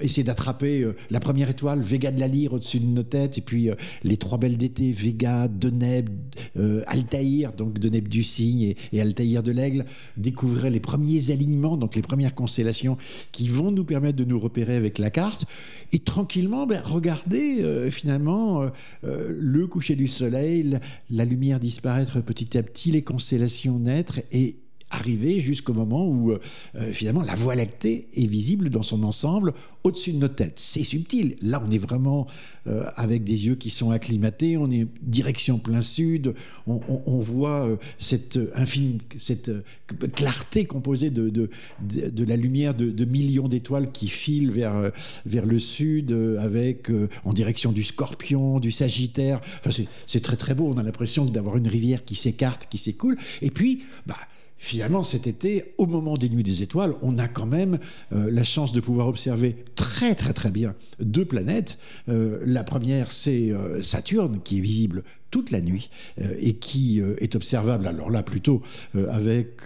essayer 0.02 0.24
d'attraper 0.24 0.86
la 1.10 1.20
première 1.20 1.50
étoile, 1.50 1.82
Vega 1.82 2.12
de 2.12 2.20
la 2.20 2.28
Lyre 2.28 2.54
au-dessus 2.54 2.80
de 2.80 2.86
nos 2.86 3.04
têtes, 3.04 3.38
et 3.38 3.42
puis 3.42 3.70
les 4.04 4.18
trois 4.18 4.38
belles 4.38 4.58
d'été, 4.58 4.92
Vega, 4.92 5.48
Deneb, 5.48 6.10
Altaïr, 6.88 7.54
donc 7.54 7.80
Deneb 7.80 8.08
du 8.08 8.24
Cygne 8.24 8.62
et, 8.62 8.78
et 8.94 9.02
Altaïr 9.02 9.44
de 9.44 9.52
l'Aigle, 9.52 9.86
découvrir 10.18 10.70
les 10.70 10.80
premiers 10.80 11.32
alignements, 11.32 11.78
donc 11.78 11.96
les 11.96 12.02
premières 12.02 12.36
constellations 12.36 12.98
qui 13.32 13.48
vont 13.48 13.72
nous 13.72 13.86
permettre 13.86 14.18
de 14.18 14.26
nous 14.26 14.40
repérer 14.40 14.76
avec 14.76 14.98
la 14.98 15.10
carte, 15.10 15.46
et 15.92 16.00
tranquillement 16.00 16.68
ben, 16.68 16.82
regarder 16.84 17.55
euh, 17.64 17.90
finalement 17.92 18.62
euh, 18.62 18.70
euh, 19.04 19.36
le 19.38 19.68
coucher 19.68 19.96
du 19.96 20.08
soleil, 20.08 20.80
la, 21.10 21.26
lumière 21.26 21.60
disparaître 21.60 22.22
petit 22.22 22.58
à 22.58 22.64
petit, 22.64 22.92
les 22.92 23.04
constellations 23.04 23.80
naître 23.80 24.20
et 24.32 24.58
arriver 24.92 25.40
jusqu'au 25.40 25.74
moment 25.74 26.08
où 26.08 26.34
finalement 26.92 27.24
la 27.24 27.36
Voie 27.36 27.56
lactée 27.56 28.08
est 28.16 28.28
visible 28.28 28.70
dans 28.70 28.84
son 28.84 29.04
ensemble 29.04 29.54
au-dessus 29.86 30.12
de 30.14 30.18
notre 30.18 30.36
tête. 30.36 30.54
C'est 30.56 30.84
subtil. 30.84 31.36
Là, 31.42 31.64
on 31.66 31.72
est 31.72 31.78
vraiment 31.78 32.28
euh, 32.68 32.84
avec 32.96 33.24
des 33.24 33.46
yeux 33.46 33.56
qui 33.56 33.70
sont 33.70 33.92
acclimatés, 33.92 34.58
on 34.58 34.70
est 34.72 34.88
direction 35.04 35.60
plein 35.60 35.82
sud, 35.82 36.34
on, 36.66 37.20
voit 37.20 37.68
euh, 37.68 37.76
cette 38.00 38.40
infime, 38.56 38.98
cette 39.18 39.50
euh, 39.50 39.62
clarté 40.16 40.66
composée 40.66 41.12
de, 41.12 41.30
de, 41.30 41.50
de, 41.80 42.26
la 42.26 42.36
lumière 42.36 42.74
de, 42.74 43.06
millions 43.06 43.48
d'étoiles 43.48 43.92
qui 43.92 44.08
filent 44.08 44.52
vers, 44.52 44.92
vers 45.28 45.46
le 45.46 45.60
sud, 45.60 46.12
avec 46.40 46.90
en 47.24 47.34
direction 47.34 47.72
du 47.72 47.84
scorpion, 47.84 48.60
du 48.60 48.72
sagittaire. 48.72 49.40
Enfin, 49.64 49.84
c'est 50.08 50.22
très 50.22 50.36
très 50.36 50.56
beau, 50.56 50.68
on 50.68 50.78
a 50.78 50.84
l'impression 50.84 51.26
d'avoir 51.26 51.58
une 51.58 51.68
rivière 51.68 52.04
qui 52.04 52.16
s'écarte, 52.16 52.68
qui 52.68 52.80
s'écoule. 52.80 53.16
Et 53.44 53.52
puis, 53.52 53.84
bah, 54.08 54.18
finalement, 54.58 55.04
cet 55.04 55.28
été, 55.28 55.76
au 55.78 55.86
moment 55.86 56.18
des 56.18 56.30
nuits 56.30 56.44
des 56.44 56.64
étoiles, 56.64 56.96
on 57.02 57.18
a 57.18 57.28
quand 57.28 57.46
même 57.46 57.80
euh, 58.14 58.30
la 58.32 58.44
chance 58.44 58.74
de 58.74 58.80
pouvoir 58.80 59.08
observer 59.08 59.56
très 59.76 60.16
très 60.16 60.34
très 60.34 60.52
bien 60.52 60.76
deux 61.00 61.26
planètes. 61.26 61.78
Euh, 62.10 62.40
la 62.46 62.64
première, 62.64 63.12
c'est 63.12 63.52
euh, 63.52 63.82
Saturne, 63.82 64.40
qui 64.44 64.58
est 64.58 64.62
visible 64.62 65.04
toute 65.32 65.52
la 65.52 65.60
nuit 65.60 65.90
et 66.18 66.54
qui 66.54 67.02
est 67.02 67.36
observable, 67.36 67.88
alors 67.88 68.10
là 68.10 68.24
plutôt 68.24 68.62
avec 69.10 69.64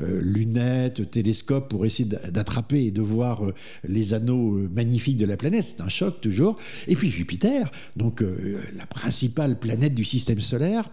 lunettes, 0.00 1.10
télescope 1.10 1.68
pour 1.68 1.84
essayer 1.84 2.08
d'attraper 2.08 2.84
et 2.84 2.90
de 2.92 3.02
voir 3.02 3.42
les 3.82 4.14
anneaux 4.14 4.52
magnifiques 4.72 5.16
de 5.16 5.26
la 5.26 5.36
planète, 5.36 5.64
c'est 5.64 5.80
un 5.80 5.88
choc 5.88 6.20
toujours. 6.20 6.56
Et 6.86 6.94
puis 6.94 7.10
Jupiter, 7.10 7.72
donc 7.96 8.22
la 8.76 8.86
principale 8.86 9.58
planète 9.58 9.94
du 9.94 10.04
système 10.04 10.40
solaire, 10.40 10.88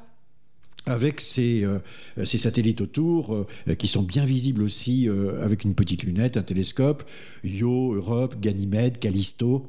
avec 0.89 1.22
ces, 1.22 1.63
euh, 1.63 1.79
ces, 2.25 2.39
satellites 2.39 2.81
autour 2.81 3.36
euh, 3.36 3.75
qui 3.75 3.88
sont 3.88 4.01
bien 4.01 4.25
visibles 4.25 4.63
aussi 4.63 5.08
euh, 5.08 5.43
avec 5.43 5.63
une 5.63 5.75
petite 5.75 6.03
lunette, 6.03 6.36
un 6.36 6.41
télescope, 6.41 7.03
Io, 7.43 7.93
Europe, 7.93 8.39
Ganymède, 8.39 8.98
Callisto. 8.98 9.67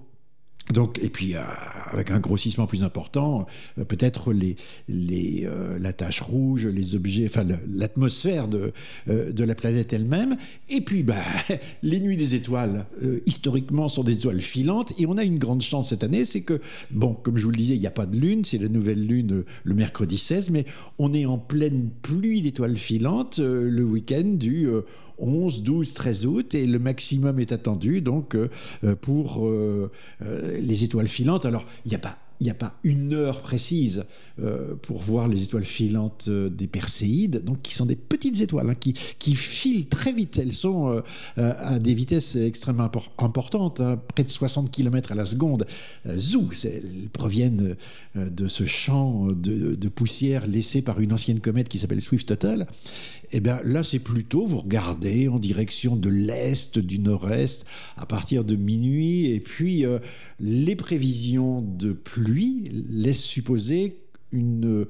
Donc, 0.73 0.99
et 1.03 1.11
puis 1.11 1.35
euh, 1.35 1.41
avec 1.91 2.11
un 2.11 2.21
grossissement 2.21 2.67
plus 2.67 2.85
important, 2.85 3.47
euh, 3.79 3.85
peut-être 3.85 4.33
les, 4.33 4.57
les, 4.89 5.45
euh, 5.45 5.79
la 5.79 5.93
tache 5.93 6.21
rouge, 6.21 6.67
les 6.67 6.95
objets, 6.95 7.27
enfin 7.27 7.45
l'atmosphère 7.69 8.49
de, 8.49 8.73
de 9.07 9.45
la 9.45 9.55
planète 9.55 9.93
elle-même. 9.93 10.37
Et 10.69 10.81
puis 10.81 11.03
bah, 11.03 11.17
les 11.83 12.00
nuits 12.00 12.17
des 12.17 12.35
étoiles, 12.35 12.87
historiquement, 13.27 13.89
sont 13.89 14.05
des 14.05 14.15
étoiles 14.15 14.41
filantes. 14.41 14.93
Et 14.99 15.07
on 15.07 15.17
a 15.17 15.25
une 15.25 15.39
grande 15.39 15.62
chance 15.62 15.89
cette 15.89 16.05
année, 16.05 16.25
c'est 16.25 16.43
que, 16.43 16.61
bon, 16.91 17.15
comme 17.15 17.37
je 17.37 17.45
vous 17.45 17.50
le 17.50 17.57
disais, 17.57 17.75
il 17.75 17.81
n'y 17.81 17.87
a 17.87 17.93
pas 17.93 18.07
de 18.07 18.19
lune, 18.19 18.45
c'est 18.45 18.59
la 18.59 18.69
nouvelle 18.69 19.05
lune 19.05 19.45
le 19.65 19.75
mercredi 19.75 20.19
16, 20.19 20.50
mais 20.50 20.67
on 20.99 21.12
est 21.12 21.27
en 21.27 21.39
pleine 21.39 21.91
pluie 22.03 22.43
d'étoiles 22.43 22.77
filantes 22.77 23.39
le 23.39 23.83
week-end 23.83 24.25
du 24.25 24.69
11, 25.19 25.62
12, 25.62 25.95
13 25.95 26.27
août 26.27 26.55
et 26.55 26.67
le 26.67 26.79
maximum 26.79 27.39
est 27.39 27.53
attendu 27.53 28.00
donc 28.00 28.37
pour 29.00 29.47
les 30.61 30.85
étoiles 30.85 31.09
filantes. 31.09 31.45
Alors, 31.45 31.64
il 31.85 31.90
n'y 31.90 31.97
a 31.97 31.99
pas 32.55 32.75
une 32.85 33.12
heure 33.12 33.43
précise 33.43 34.05
euh, 34.43 34.75
pour 34.81 34.99
voir 34.99 35.29
les 35.29 35.43
étoiles 35.43 35.64
filantes 35.64 36.26
euh, 36.29 36.49
des 36.49 36.67
Perséides, 36.67 37.45
donc 37.45 37.61
qui 37.61 37.75
sont 37.75 37.85
des 37.85 37.97
petites 37.97 38.40
étoiles 38.40 38.71
hein, 38.71 38.75
qui, 38.75 38.95
filent 39.35 39.88
très 39.88 40.12
vite. 40.12 40.38
Elles 40.38 40.52
sont 40.52 40.88
euh, 40.88 41.02
à 41.37 41.79
des 41.79 41.93
vitesses 41.93 42.37
extrêmement 42.37 42.90
importantes, 43.19 43.81
hein, 43.81 44.00
près 44.14 44.25
de 44.25 44.31
60 44.31 44.71
km 44.71 45.12
à 45.12 45.14
la 45.14 45.26
seconde. 45.26 45.67
zou, 46.17 46.49
elles 46.64 47.09
proviennent 47.12 47.76
de 48.14 48.49
ce 48.49 48.64
champ 48.64 49.26
de, 49.26 49.75
de, 49.75 49.88
poussière 49.88 50.47
laissé 50.47 50.83
par 50.83 51.00
une 51.00 51.12
ancienne 51.12 51.40
comète 51.40 51.69
qui 51.69 51.79
s'appelle 51.79 52.00
Swift-Tuttle. 52.00 52.67
Et 53.20 53.20
eh 53.33 53.41
bien 53.41 53.61
là, 53.65 53.85
c'est 53.85 53.99
plutôt, 53.99 54.47
vous 54.47 54.61
regardez 54.61 55.29
en 55.29 55.39
direction 55.39 55.97
de 55.97 56.09
l'est, 56.09 56.79
du 56.79 56.99
nord-est, 56.99 57.67
à 57.97 58.07
partir 58.07 58.45
de 58.45 58.57
minuit, 58.57 59.31
et 59.31 59.41
puis 59.41 59.85
les 60.41 60.77
prévisions 60.77 61.63
de 61.63 61.93
pluie 61.93 62.65
laissent 62.73 63.23
supposer 63.23 64.01
une, 64.33 64.87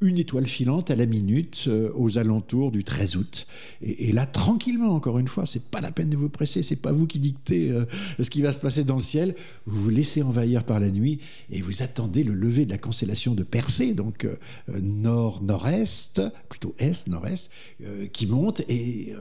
une 0.00 0.18
étoile 0.18 0.46
filante 0.46 0.90
à 0.90 0.96
la 0.96 1.06
minute 1.06 1.64
euh, 1.68 1.90
aux 1.94 2.18
alentours 2.18 2.70
du 2.70 2.84
13 2.84 3.16
août. 3.16 3.46
Et, 3.82 4.12
là, 4.12 4.26
tranquillement, 4.26 4.90
encore 4.90 5.18
une 5.18 5.28
fois, 5.28 5.46
c'est 5.46 5.70
pas 5.70 5.80
la 5.80 5.90
peine 5.90 6.10
de 6.10 6.16
vous 6.16 6.28
presser, 6.28 6.62
c'est 6.62 6.76
pas 6.76 6.92
vous 6.92 7.06
qui 7.06 7.18
dictez 7.18 7.70
euh, 7.70 7.84
ce 8.20 8.28
qui 8.28 8.42
va 8.42 8.52
se 8.52 8.60
passer 8.60 8.84
dans 8.84 8.96
le 8.96 9.02
ciel. 9.02 9.34
Vous 9.66 9.82
vous 9.84 9.90
laissez 9.90 10.22
envahir 10.22 10.64
par 10.64 10.80
la 10.80 10.90
nuit 10.90 11.20
et 11.50 11.62
vous 11.62 11.82
attendez 11.82 12.22
le 12.24 12.34
lever 12.34 12.66
de 12.66 12.70
la 12.70 12.78
constellation 12.78 13.34
de 13.34 13.42
Persée, 13.42 13.94
donc 13.94 14.24
euh, 14.24 14.36
nord-nord-est, 14.68 16.20
plutôt 16.48 16.74
est-nord-est, 16.78 17.50
qui 18.12 18.26
monte 18.26 18.62
et 18.68 19.14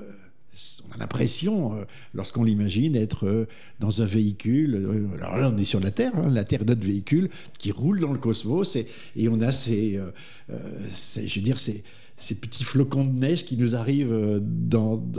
on 0.88 0.95
a 0.95 0.97
l'impression, 0.97 1.74
euh, 1.74 1.83
lorsqu'on 2.13 2.43
l'imagine, 2.43 2.95
être 2.95 3.27
euh, 3.27 3.47
dans 3.79 4.01
un 4.01 4.05
véhicule. 4.05 4.75
Euh, 4.75 5.07
alors 5.15 5.38
là, 5.38 5.51
on 5.53 5.57
est 5.57 5.65
sur 5.65 5.79
la 5.79 5.91
Terre, 5.91 6.15
hein, 6.15 6.29
la 6.29 6.43
Terre 6.43 6.62
est 6.62 6.65
notre 6.65 6.85
véhicule 6.85 7.29
qui 7.59 7.71
roule 7.71 8.00
dans 8.00 8.12
le 8.12 8.19
cosmos, 8.19 8.77
et, 9.15 9.27
on 9.27 9.41
a 9.41 9.51
ces, 9.51 10.00
je 10.50 11.35
veux 11.35 11.41
dire, 11.41 11.59
ces, 11.59 11.83
petits 12.35 12.63
flocons 12.63 13.05
de 13.05 13.19
neige 13.19 13.43
qui 13.43 13.57
nous 13.57 13.75
arrivent 13.75 14.41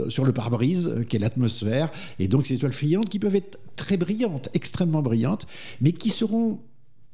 sur 0.09 0.25
le 0.25 0.33
pare-brise, 0.33 1.03
qui 1.09 1.17
est 1.17 1.19
l'atmosphère, 1.19 1.91
et 2.19 2.27
donc 2.27 2.45
ces 2.45 2.55
étoiles 2.55 2.73
filantes 2.73 3.09
qui 3.09 3.19
peuvent 3.19 3.35
être 3.35 3.59
très 3.75 3.97
brillantes, 3.97 4.49
extrêmement 4.53 5.01
brillantes, 5.01 5.47
mais 5.81 5.91
qui 5.91 6.09
seront 6.09 6.59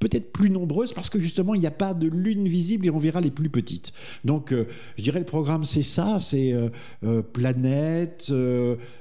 peut-être 0.03 0.33
plus 0.33 0.49
nombreuses 0.49 0.91
parce 0.91 1.09
que 1.09 1.17
justement 1.17 1.55
il 1.55 1.61
n'y 1.61 1.67
a 1.67 1.71
pas 1.71 1.93
de 1.93 2.07
lune 2.07 2.45
visible 2.45 2.85
et 2.85 2.89
on 2.89 2.97
verra 2.97 3.21
les 3.21 3.31
plus 3.31 3.49
petites. 3.49 3.93
Donc 4.25 4.51
euh, 4.51 4.65
je 4.97 5.03
dirais 5.03 5.19
le 5.19 5.25
programme 5.25 5.63
c'est 5.63 5.81
ça, 5.81 6.19
c'est 6.19 6.51
euh, 6.51 6.67
euh, 7.05 7.21
planète, 7.21 8.31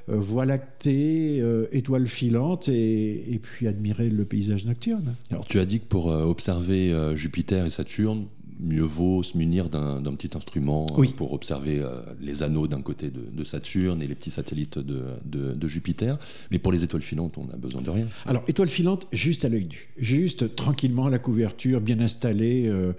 voie 0.06 0.46
lactée, 0.46 1.42
étoiles 1.72 2.06
filantes 2.06 2.68
et, 2.68 3.34
et, 3.34 3.38
puis 3.38 3.66
admirer 3.66 4.10
le 4.10 4.24
paysage 4.24 4.64
nocturne. 4.64 5.16
Alors 5.30 5.44
tu 5.46 5.58
as 5.58 5.64
dit 5.64 5.80
que 5.80 5.86
pour 5.86 6.06
observer 6.06 6.94
Jupiter 7.16 7.66
et 7.66 7.70
Saturne, 7.70 8.26
mieux 8.62 8.82
vaut 8.82 9.22
se 9.22 9.36
munir 9.36 9.68
d'un 9.68 10.14
petit 10.14 10.36
instrument 10.36 10.86
euh, 10.98 11.06
pour 11.16 11.32
observer 11.32 11.80
euh, 11.80 12.00
les 12.20 12.42
anneaux 12.42 12.66
d'un 12.66 12.80
côté 12.80 13.10
de, 13.10 13.44
Saturne 13.44 14.00
et 14.00 14.06
les 14.06 14.14
petits 14.14 14.30
satellites 14.30 14.78
de, 14.78 15.68
Jupiter. 15.68 16.18
Mais 16.50 16.58
pour 16.58 16.70
les 16.70 16.84
étoiles 16.84 17.02
filantes, 17.02 17.38
on 17.38 17.48
a 17.52 17.56
besoin 17.56 17.82
de 17.82 17.90
rien. 17.90 18.06
Alors, 18.26 18.44
étoiles 18.46 18.68
filantes, 18.68 19.06
juste 19.10 19.44
à 19.44 19.48
l'œil 19.48 19.64
nu. 19.64 19.88
Juste 19.96 20.54
tranquillement, 20.54 21.08
la 21.08 21.18
couverture 21.18 21.80
bien 21.80 21.98
installée. 21.98 22.68
Euh, 22.68 22.92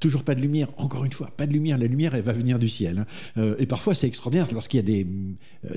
toujours 0.00 0.22
pas 0.22 0.34
de 0.34 0.40
lumière. 0.40 0.68
Encore 0.76 1.04
une 1.04 1.12
fois, 1.12 1.30
pas 1.34 1.46
de 1.46 1.52
lumière. 1.52 1.78
La 1.78 1.86
lumière, 1.86 2.14
elle 2.14 2.22
va 2.22 2.32
venir 2.32 2.58
du 2.58 2.68
ciel. 2.68 3.06
Hein. 3.36 3.54
et 3.58 3.66
parfois, 3.66 3.94
c'est 3.94 4.06
extraordinaire 4.06 4.48
lorsqu'il 4.52 4.78
y 4.78 4.82
a 4.82 4.86
des, 4.86 5.06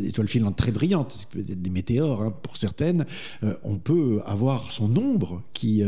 étoiles 0.05 0.27
filantes 0.27 0.57
très 0.57 0.71
brillantes, 0.71 1.27
peut-être 1.31 1.61
des 1.61 1.69
météores 1.69 2.21
hein, 2.23 2.31
pour 2.31 2.57
certaines. 2.57 3.05
on 3.63 3.77
peut 3.77 4.21
avoir 4.25 4.71
son 4.71 4.95
ombre 4.97 5.41
qui, 5.53 5.83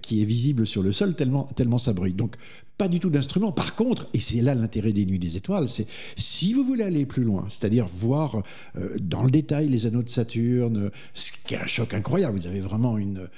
qui 0.00 0.22
est 0.22 0.24
visible 0.24 0.66
sur 0.66 0.82
le 0.82 0.92
sol 0.92 1.14
tellement, 1.14 1.44
tellement 1.54 1.78
ça 1.78 1.92
brille. 1.92 2.14
Donc, 2.14 2.36
pas 2.78 2.88
du 2.88 3.00
tout 3.00 3.10
d'instrument. 3.10 3.52
Par 3.52 3.74
contre, 3.74 4.08
et 4.14 4.18
c'est 4.18 4.40
là 4.40 4.54
l'intérêt 4.54 4.92
des 4.92 5.06
Nuits 5.06 5.18
des 5.18 5.36
Étoiles, 5.36 5.68
c'est 5.68 5.86
si 6.16 6.52
vous 6.52 6.64
voulez 6.64 6.84
aller 6.84 7.06
plus 7.06 7.24
loin, 7.24 7.46
c'est-à-dire 7.48 7.86
voir 7.92 8.42
euh, 8.76 8.96
dans 9.00 9.22
le 9.22 9.30
détail 9.30 9.68
les 9.68 9.86
anneaux 9.86 10.02
de 10.02 10.08
Saturne, 10.08 10.90
ce 11.14 11.30
qui 11.44 11.54
est 11.54 11.58
un 11.58 11.66
choc 11.66 11.94
incroyable, 11.94 12.36
vous 12.38 12.46
avez 12.46 12.60
vraiment 12.60 12.98
une 12.98 13.28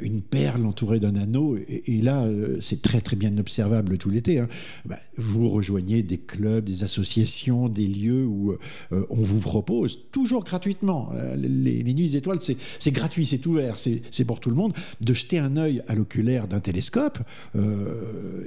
une 0.00 0.20
perle 0.20 0.66
entourée 0.66 1.00
d'un 1.00 1.16
anneau, 1.16 1.56
et, 1.56 2.00
là, 2.02 2.24
euh, 2.24 2.58
c'est 2.60 2.82
très 2.82 3.00
très 3.00 3.16
bien 3.16 3.36
observable 3.38 3.96
tout 3.96 4.10
l'été. 4.10 4.38
Hein. 4.38 4.48
Bah, 4.84 4.98
vous 5.16 5.48
rejoignez 5.48 6.02
des 6.02 6.18
clubs, 6.18 6.64
des 6.64 6.84
associations, 6.84 7.68
des 7.68 7.86
lieux 7.86 8.26
où 8.26 8.52
euh, 8.52 9.06
on 9.08 9.22
vous 9.22 9.40
propose, 9.40 9.98
toujours 10.12 10.44
gratuitement, 10.44 11.12
les, 11.36 11.82
Nuits 11.82 12.10
des 12.10 12.16
Étoiles, 12.16 12.40
c'est 12.40 12.90
gratuit, 12.90 13.24
c'est 13.24 13.44
ouvert, 13.46 13.78
c'est 13.78 14.24
pour 14.24 14.40
tout 14.40 14.50
le 14.50 14.56
monde, 14.56 14.74
de 15.00 15.14
jeter 15.14 15.38
un 15.38 15.56
œil 15.56 15.82
à 15.88 15.94
l'oculaire 15.94 16.46
d'un 16.46 16.60
télescope, 16.60 17.18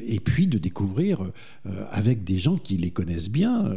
et 0.07 0.19
puis 0.19 0.47
de 0.47 0.57
découvrir 0.57 1.19
avec 1.91 2.23
des 2.23 2.37
gens 2.37 2.57
qui 2.57 2.77
les 2.77 2.91
connaissent 2.91 3.29
bien 3.29 3.75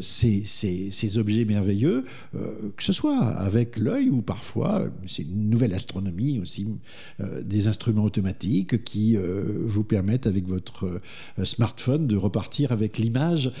ces, 0.00 0.42
ces, 0.44 0.90
ces, 0.90 1.18
objets 1.18 1.44
merveilleux, 1.44 2.04
que 2.32 2.82
ce 2.82 2.92
soit 2.92 3.18
avec 3.18 3.78
l'œil 3.78 4.10
ou 4.10 4.20
parfois, 4.20 4.84
c'est 5.06 5.22
une 5.22 5.48
nouvelle 5.48 5.74
astronomie 5.74 6.38
aussi 6.40 6.66
euh, 6.66 6.87
des 7.20 7.66
instruments 7.66 8.04
automatiques 8.04 8.84
qui 8.84 9.16
euh, 9.16 9.42
vous 9.64 9.84
permettent 9.84 10.26
avec 10.26 10.46
votre 10.46 11.00
euh, 11.38 11.44
smartphone 11.44 12.06
de 12.06 12.16
repartir 12.16 12.72
avec 12.72 12.98
l'image 12.98 13.52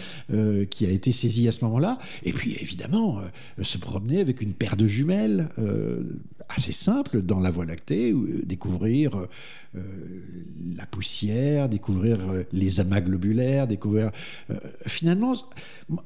qui 0.70 0.86
a 0.86 0.90
été 0.90 1.12
saisie 1.12 1.48
à 1.48 1.52
ce 1.52 1.64
moment-là. 1.64 1.98
Et 2.24 2.32
puis 2.32 2.56
évidemment, 2.60 3.20
se 3.60 3.78
promener 3.78 4.20
avec 4.20 4.40
une 4.40 4.52
paire 4.52 4.76
de 4.76 4.86
jumelles 4.86 5.48
assez 6.48 6.72
simple 6.72 7.22
dans 7.22 7.40
la 7.40 7.50
Voie 7.50 7.64
lactée, 7.64 8.14
découvrir 8.44 9.26
la 9.74 10.86
poussière, 10.86 11.68
découvrir 11.68 12.18
les 12.52 12.80
amas 12.80 13.00
globulaires, 13.00 13.66
découvrir... 13.66 14.10
finalement, 14.86 15.34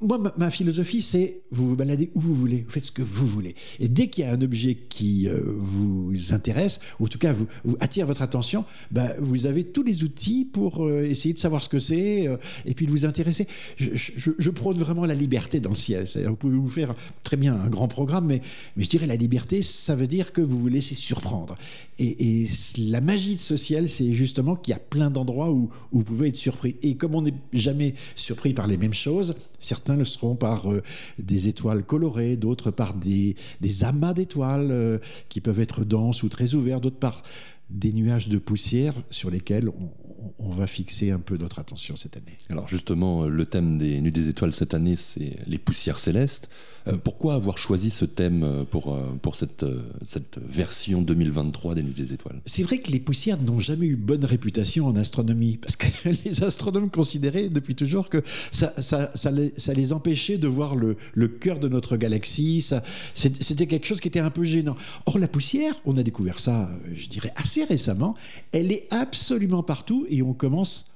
moi, 0.01 0.35
ma, 0.37 0.51
philosophie, 0.51 1.03
c'est 1.03 1.43
vous 1.51 1.71
vous 1.71 1.77
baladez 1.77 2.11
où 2.15 2.21
vous 2.21 2.35
voulez, 2.35 2.65
vous 2.67 2.71
faites 2.71 2.85
ce 2.85 2.93
que 2.93 3.03
vous 3.03 3.27
voulez. 3.27 3.55
Et 3.81 3.89
dès 3.89 4.09
qu'il 4.09 4.25
y 4.25 4.27
a 4.27 4.33
un 4.33 4.41
objet 4.43 4.77
qui 4.89 5.29
vous 5.57 6.13
intéresse, 6.31 6.81
ou 7.01 7.09
tout 7.13 7.19
cas 7.19 7.33
vous, 7.33 7.47
attire 7.81 8.07
votre 8.07 8.23
attention, 8.23 8.65
bah, 8.91 9.09
vous 9.21 9.47
avez 9.47 9.65
tous 9.65 9.83
les 9.83 10.03
outils 10.03 10.47
pour 10.51 10.87
euh, 10.87 11.05
essayer 11.05 11.35
de 11.35 11.39
savoir 11.39 11.63
ce 11.63 11.69
que 11.69 11.79
c'est 11.79 12.27
euh, 12.27 12.37
et 12.65 12.75
puis 12.75 12.87
de 12.87 12.91
vous 12.91 13.05
intéresser. 13.05 13.47
Je, 13.77 14.51
prône 14.51 14.79
vraiment 14.79 15.07
la 15.07 15.15
liberté 15.15 15.61
dans 15.61 15.71
le 15.71 15.77
ciel. 15.77 16.07
Vous 16.27 16.37
pouvez 16.37 16.57
vous 16.57 16.69
faire 16.69 16.95
très 17.23 17.37
bien 17.37 17.55
un 17.55 17.69
grand 17.69 17.89
programme, 17.89 18.27
mais, 18.27 18.43
mais 18.77 18.85
je 18.85 18.89
dirais 18.89 19.07
la 19.07 19.17
liberté, 19.17 19.63
ça 19.63 19.95
veut 19.95 20.07
dire 20.07 20.33
que 20.33 20.41
vous 20.41 20.59
vous 20.59 20.69
laissez 20.69 20.95
surprendre. 20.95 21.57
Et, 21.99 22.47
la 22.79 23.01
magie 23.01 23.37
de 23.37 23.41
ce 23.41 23.57
ciel, 23.57 23.89
c'est 23.89 24.13
justement 24.13 24.57
qu'il 24.57 24.73
y 24.73 24.75
a 24.75 24.81
plein 24.81 25.11
d'endroits 25.11 25.51
où, 25.51 25.71
vous 25.93 26.03
pouvez 26.03 26.29
être 26.29 26.37
surpris. 26.37 26.77
Et 26.83 26.97
comme 26.97 27.15
on 27.15 27.23
n'est 27.23 27.35
jamais 27.53 27.95
surpris 28.15 28.55
par 28.55 28.67
les 28.67 28.77
mêmes 28.77 28.95
choses, 28.95 29.35
certains 29.63 29.97
le 29.97 30.05
seront 30.05 30.37
par 30.37 30.71
euh, 30.71 30.83
des 31.19 31.49
étoiles 31.49 31.85
colorées, 31.85 32.37
d'autres 32.37 32.71
par 32.71 32.95
des, 32.95 33.37
amas 33.83 34.13
d'étoiles 34.15 35.01
qui 35.29 35.41
peuvent 35.41 35.61
être 35.61 35.85
denses 35.85 36.23
ou 36.23 36.29
très 36.29 36.55
ouverts, 36.55 36.81
d'autres 36.81 36.99
par 36.99 37.23
des 37.71 37.93
nuages 37.93 38.29
de 38.29 38.39
poussière 38.39 38.95
sur 39.11 39.31
lesquels 39.31 39.69
on, 39.69 40.22
va 40.39 40.67
fixer 40.67 41.11
un 41.11 41.19
peu 41.19 41.37
notre 41.37 41.59
attention 41.59 41.97
cette 41.97 42.17
année. 42.17 42.37
Alors 42.51 42.69
justement, 42.69 43.27
le 43.27 43.47
thème 43.47 43.79
des 43.79 44.01
Nuits 44.01 44.11
des 44.11 44.29
Étoiles 44.29 44.53
cette 44.53 44.75
année, 44.75 44.97
c'est 44.97 45.37
les 45.47 45.59
poussières 45.59 45.99
célestes. 45.99 46.51
Euh, 46.89 46.97
pourquoi 46.97 47.35
avoir 47.35 47.59
choisi 47.59 47.91
ce 47.91 48.05
thème 48.05 48.43
euh, 48.43 48.65
pour, 48.65 48.93
euh, 48.93 49.13
pour 49.21 49.37
cette, 49.37 49.65
cette 50.05 50.39
version 50.39 51.01
2023 51.01 51.75
des 51.75 51.83
Nuits 51.83 51.93
des 51.93 52.13
Étoiles? 52.13 52.41
C'est 52.45 52.63
vrai 52.63 52.79
que 52.79 52.91
les 52.91 52.99
poussières 52.99 53.41
n'ont 53.41 53.61
jamais 53.61 53.87
eu 53.87 53.97
bonne 53.97 54.25
réputation 54.25 54.87
en 54.87 54.97
astronomie, 54.97 55.59
parce 55.59 55.77
que 55.77 55.87
les 56.25 56.43
astronomes 56.43 56.91
considéraient 56.91 57.49
depuis 57.49 57.75
toujours 57.75 58.09
que 58.09 58.23
ça, 58.51 58.73
ça, 58.79 59.11
ça, 59.15 59.31
les, 59.31 59.53
ça 59.57 59.73
les, 59.73 59.93
empêchait 59.93 60.39
de 60.39 60.49
voir 60.49 60.75
le, 60.75 60.97
le 61.15 61.29
cœur 61.29 61.59
de 61.59 61.69
notre 61.69 61.97
galaxie. 61.97 62.67
C'était 63.15 63.67
quelque 63.67 63.87
chose 63.87 64.01
qui 64.01 64.09
était 64.09 64.21
un 64.21 64.31
peu 64.31 64.45
gênant. 64.45 64.77
Or, 65.07 65.19
la 65.19 65.29
poussière, 65.29 65.75
on 65.85 65.97
a 65.97 66.03
découvert 66.03 66.39
ça, 66.39 66.71
je 66.95 67.09
dirais, 67.09 67.33
assez 67.37 67.65
récemment, 67.65 68.17
elle 68.53 68.73
est 68.73 68.87
absolument 68.91 69.63
partout 69.63 70.07
et 70.13 70.23
on 70.23 70.35
commence 70.35 70.92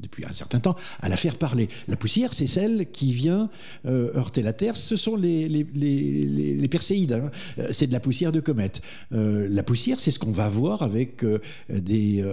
depuis 0.00 0.24
un 0.24 0.32
certain 0.32 0.60
temps, 0.60 0.76
à 1.00 1.08
la 1.08 1.16
faire 1.16 1.36
parler. 1.36 1.68
La 1.88 1.96
poussière, 1.96 2.32
c'est 2.32 2.46
celle 2.46 2.90
qui 2.90 3.12
vient 3.12 3.50
euh, 3.86 4.16
heurter 4.16 4.42
la 4.42 4.52
Terre. 4.52 4.76
Ce 4.76 4.96
sont 4.96 5.16
les, 5.16 5.48
les, 5.48 5.64
les, 5.64 6.68
perséides. 6.68 7.12
Hein. 7.12 7.30
Euh, 7.58 7.68
c'est 7.72 7.86
de 7.86 7.92
la 7.92 8.00
poussière 8.00 8.30
de 8.30 8.40
comète. 8.40 8.80
Euh, 9.12 9.48
la 9.50 9.62
poussière, 9.62 9.98
c'est 10.00 10.10
ce 10.10 10.18
qu'on 10.18 10.30
va 10.30 10.48
voir 10.48 10.82
avec 10.82 11.24
des 11.68 12.24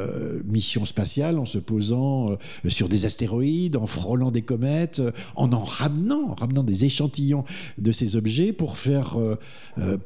missions 0.45 0.85
spatiales 0.85 1.39
en 1.39 1.45
se 1.45 1.57
posant 1.57 2.37
sur 2.67 2.89
des 2.89 3.05
astéroïdes, 3.05 3.75
en 3.75 3.87
frôlant 3.87 4.31
des 4.31 4.41
comètes, 4.41 5.01
en 5.35 5.51
en 5.53 5.63
ramenant, 5.63 6.29
en 6.29 6.33
ramenant 6.33 6.63
des 6.63 6.85
échantillons 6.85 7.45
de 7.77 7.91
ces 7.91 8.15
objets 8.15 8.51
pour 8.51 8.77
faire 8.77 9.17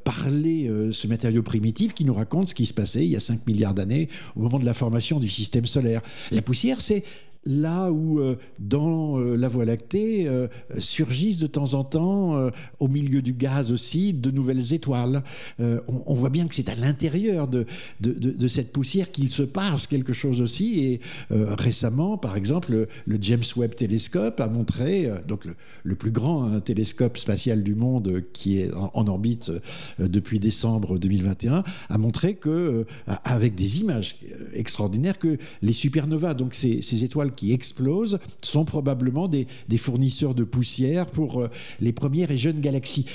parler 0.04 0.72
ce 0.92 1.08
matériau 1.08 1.44
primitif 1.44 1.94
qui 1.94 2.06
nous 2.06 2.13
raconte 2.13 2.50
ce 2.50 2.56
qui 2.56 2.66
se 2.66 2.74
passait 2.74 3.06
il 3.06 3.12
y 3.12 3.16
a 3.16 3.20
5 3.20 3.48
milliards 3.48 3.74
d'années 3.74 4.10
au 4.36 4.42
moment 4.42 4.60
de 4.60 4.66
la 4.66 4.74
formation 4.74 5.20
du 5.20 5.30
système 5.30 5.66
solaire. 5.66 6.01
La 6.32 6.42
poussière, 6.42 6.82
c'est 6.82 7.04
là 7.46 7.91
où 7.91 8.22
dans 8.60 9.17
la 9.17 9.48
Voie 9.48 9.65
lactée 9.65 10.29
surgissent 10.77 11.39
de 11.39 11.48
temps 11.48 11.74
en 11.74 11.84
temps, 11.84 12.50
au 12.79 12.88
milieu 12.88 13.22
du 13.22 13.34
gaz 13.34 13.72
aussi, 13.72 14.13
de 14.13 14.31
nouvelles 14.31 14.74
étoiles. 14.74 15.24
On, 15.60 16.13
voit 16.13 16.29
bien 16.29 16.48
que 16.48 16.55
c'est 16.55 16.69
à 16.69 16.75
l'intérieur 16.75 17.48
de, 17.48 17.65
de, 18.01 18.48
cette 18.48 18.72
poussière 18.72 19.12
qu'il 19.12 19.29
se 19.29 19.43
passe 19.43 19.88
quelque 19.88 20.13
chose 20.13 20.41
aussi. 20.41 20.79
Et 20.79 21.00
récemment, 21.29 22.17
par 22.17 22.36
exemple, 22.36 22.88
le, 23.05 23.17
James 23.22 23.43
Webb 23.55 23.75
Telescope 23.75 24.39
a 24.39 24.48
montré, 24.48 25.10
donc 25.27 25.46
le, 25.84 25.96
plus 25.96 26.12
grand 26.12 26.46
hein, 26.46 26.60
télescope 26.60 27.17
spatial 27.17 27.63
du 27.63 27.75
monde 27.75 28.24
qui 28.34 28.60
est 28.60 28.72
en, 28.74 29.08
orbite 29.08 29.51
depuis 30.00 30.39
décembre 30.39 30.98
2021, 30.98 31.63
a 31.89 31.98
montré 31.98 32.36
que, 32.36 32.86
avec 33.24 33.55
des 33.55 33.81
images 33.81 34.17
extraordinaires, 34.53 35.17
que 35.17 35.38
les 35.62 35.74
supernovas, 35.74 36.34
donc 36.34 36.53
ces, 36.53 37.03
étoiles 37.03 37.28
qui 37.29 37.53
explosent, 37.53 38.19
sont 38.41 38.65
probablement 38.65 39.27
des, 39.27 39.48
fournisseurs 39.77 40.36
de 40.36 40.43
poussière 40.43 41.05
pour 41.05 41.41
euh, 41.41 41.50
les 41.79 41.93
premières 41.93 42.31
et 42.31 42.38
jeunes 42.38 42.59
galaxies. 42.59 43.05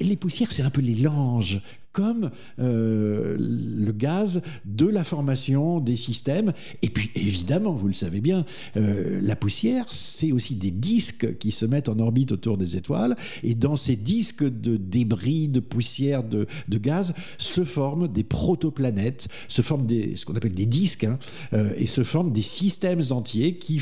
Les 0.00 0.16
poussières, 0.16 0.50
c'est 0.50 0.62
un 0.62 0.70
peu 0.70 0.80
les 0.80 0.94
langes 0.94 1.60
comme 1.94 2.30
euh, 2.58 3.36
le 3.38 3.92
gaz 3.92 4.42
de 4.66 4.86
la 4.86 5.04
formation 5.04 5.78
des 5.78 5.94
systèmes. 5.96 6.52
Et 6.82 6.88
puis 6.88 7.10
évidemment, 7.14 7.72
vous 7.72 7.86
le 7.86 7.92
savez 7.92 8.20
bien, 8.20 8.44
euh, 8.76 9.20
la 9.22 9.36
poussière, 9.36 9.86
c'est 9.92 10.32
aussi 10.32 10.56
des 10.56 10.72
disques 10.72 11.38
qui 11.38 11.52
se 11.52 11.64
mettent 11.64 11.88
en 11.88 11.98
orbite 12.00 12.32
autour 12.32 12.58
des 12.58 12.76
étoiles. 12.76 13.16
Et 13.44 13.54
dans 13.54 13.76
ces 13.76 13.94
disques 13.94 14.42
de 14.44 14.76
débris, 14.76 15.46
de 15.46 15.60
poussière, 15.60 16.24
de, 16.24 16.46
gaz, 16.68 17.14
se 17.38 17.64
forment 17.64 18.08
des 18.08 18.24
protoplanètes, 18.24 19.28
se 19.46 19.62
forment 19.62 19.86
ce 19.88 20.24
qu'on 20.24 20.34
appelle 20.34 20.52
des 20.52 20.66
disques, 20.66 21.04
hein, 21.04 21.18
euh, 21.52 21.72
et 21.76 21.86
se 21.86 22.02
forment 22.02 22.32
des 22.32 22.42
systèmes 22.42 23.02
entiers 23.10 23.56
qui, 23.56 23.80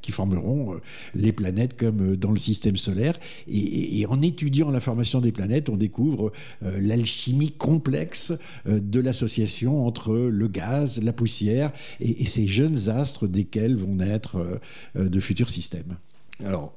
qui 0.00 0.12
formeront 0.12 0.76
les 1.16 1.32
planètes 1.32 1.76
comme 1.76 2.16
dans 2.16 2.30
le 2.30 2.38
système 2.38 2.76
solaire. 2.76 3.18
Et, 3.48 4.06
en 4.08 4.22
étudiant 4.22 4.70
la 4.70 4.80
formation 4.80 5.20
des 5.20 5.32
planètes, 5.32 5.68
on 5.68 5.76
découvre 5.76 6.32
l'alchimie 6.62 7.39
complexe 7.48 8.32
euh, 8.66 8.80
de 8.80 9.00
l'association 9.00 9.86
entre 9.86 10.14
le 10.14 10.48
gaz, 10.48 11.02
la 11.02 11.12
poussière 11.12 11.72
et, 12.00 12.24
ces 12.26 12.46
jeunes 12.46 12.88
astres 12.88 13.26
desquels 13.26 13.76
vont 13.76 13.94
naître 13.94 14.36
euh, 14.36 14.60
euh, 14.96 15.08
de 15.08 15.20
futurs 15.20 15.50
systèmes. 15.50 15.96
Alors, 16.44 16.74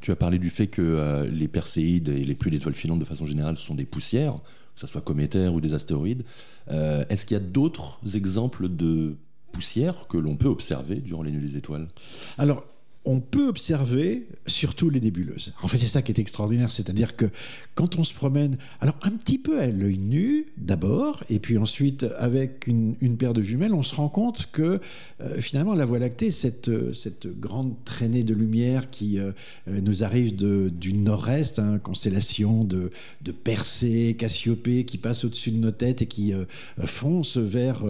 tu 0.00 0.10
as 0.10 0.16
parlé 0.16 0.38
du 0.38 0.50
fait 0.50 0.66
que 0.66 1.28
les 1.32 1.46
perséides 1.46 2.08
et 2.08 2.24
les 2.24 2.34
pluies 2.34 2.50
d'étoiles 2.50 2.74
filantes, 2.74 2.98
de 2.98 3.04
façon 3.04 3.26
générale, 3.26 3.56
sont 3.56 3.74
des 3.74 3.84
poussières, 3.84 4.34
que 4.74 4.80
ce 4.80 4.86
soit 4.86 5.00
cométaires 5.00 5.54
ou 5.54 5.60
des 5.60 5.72
astéroïdes. 5.72 6.24
Est-ce 6.68 7.24
qu'il 7.24 7.36
y 7.36 7.40
a 7.40 7.42
d'autres 7.42 8.00
exemples 8.14 8.68
de 8.68 9.16
poussières 9.52 10.08
que 10.08 10.18
l'on 10.18 10.34
peut 10.34 10.48
observer 10.48 10.96
durant 10.96 11.22
les 11.22 11.30
nuits 11.30 11.46
des 11.48 11.56
étoiles? 11.56 11.86
Alors, 12.38 12.66
on 13.06 13.20
peut 13.20 13.48
observer 13.48 14.26
surtout 14.46 14.88
les 14.88 15.00
nébuleuses. 15.00 15.52
En 15.62 15.68
fait, 15.68 15.78
c'est 15.78 15.86
ça 15.86 16.00
qui 16.00 16.10
est 16.12 16.18
extraordinaire, 16.18 16.70
c'est-à-dire 16.70 17.16
que 17.16 17.26
quand 17.74 17.98
on 17.98 18.04
se 18.04 18.14
promène, 18.14 18.56
alors 18.80 18.96
un 19.02 19.10
petit 19.10 19.38
peu 19.38 19.60
à 19.60 19.66
l'œil 19.66 19.98
nu 19.98 20.46
d'abord, 20.56 21.22
et 21.28 21.38
puis 21.38 21.58
ensuite 21.58 22.06
avec 22.18 22.66
une, 22.66 22.94
paire 23.18 23.34
de 23.34 23.42
jumelles, 23.42 23.74
on 23.74 23.82
se 23.82 23.94
rend 23.94 24.08
compte 24.08 24.48
que 24.52 24.80
euh, 25.20 25.40
finalement 25.40 25.74
la 25.74 25.84
Voie 25.84 25.98
lactée, 25.98 26.30
cette, 26.30 26.70
cette 26.94 27.26
grande 27.38 27.74
traînée 27.84 28.22
de 28.22 28.34
lumière 28.34 28.90
qui 28.90 29.18
euh, 29.18 29.32
nous 29.66 30.02
arrive 30.02 30.34
du 30.34 30.94
nord-est, 30.94 31.58
hein, 31.58 31.78
constellation 31.78 32.64
de, 32.64 32.90
de 33.22 33.32
Cassiopée, 34.12 34.84
qui 34.84 34.98
passe 34.98 35.24
au-dessus 35.24 35.50
de 35.50 35.58
nos 35.58 35.70
têtes 35.70 36.02
et 36.02 36.06
qui 36.06 36.32
euh, 36.32 36.44
fonce 36.86 37.36
vers 37.36 37.84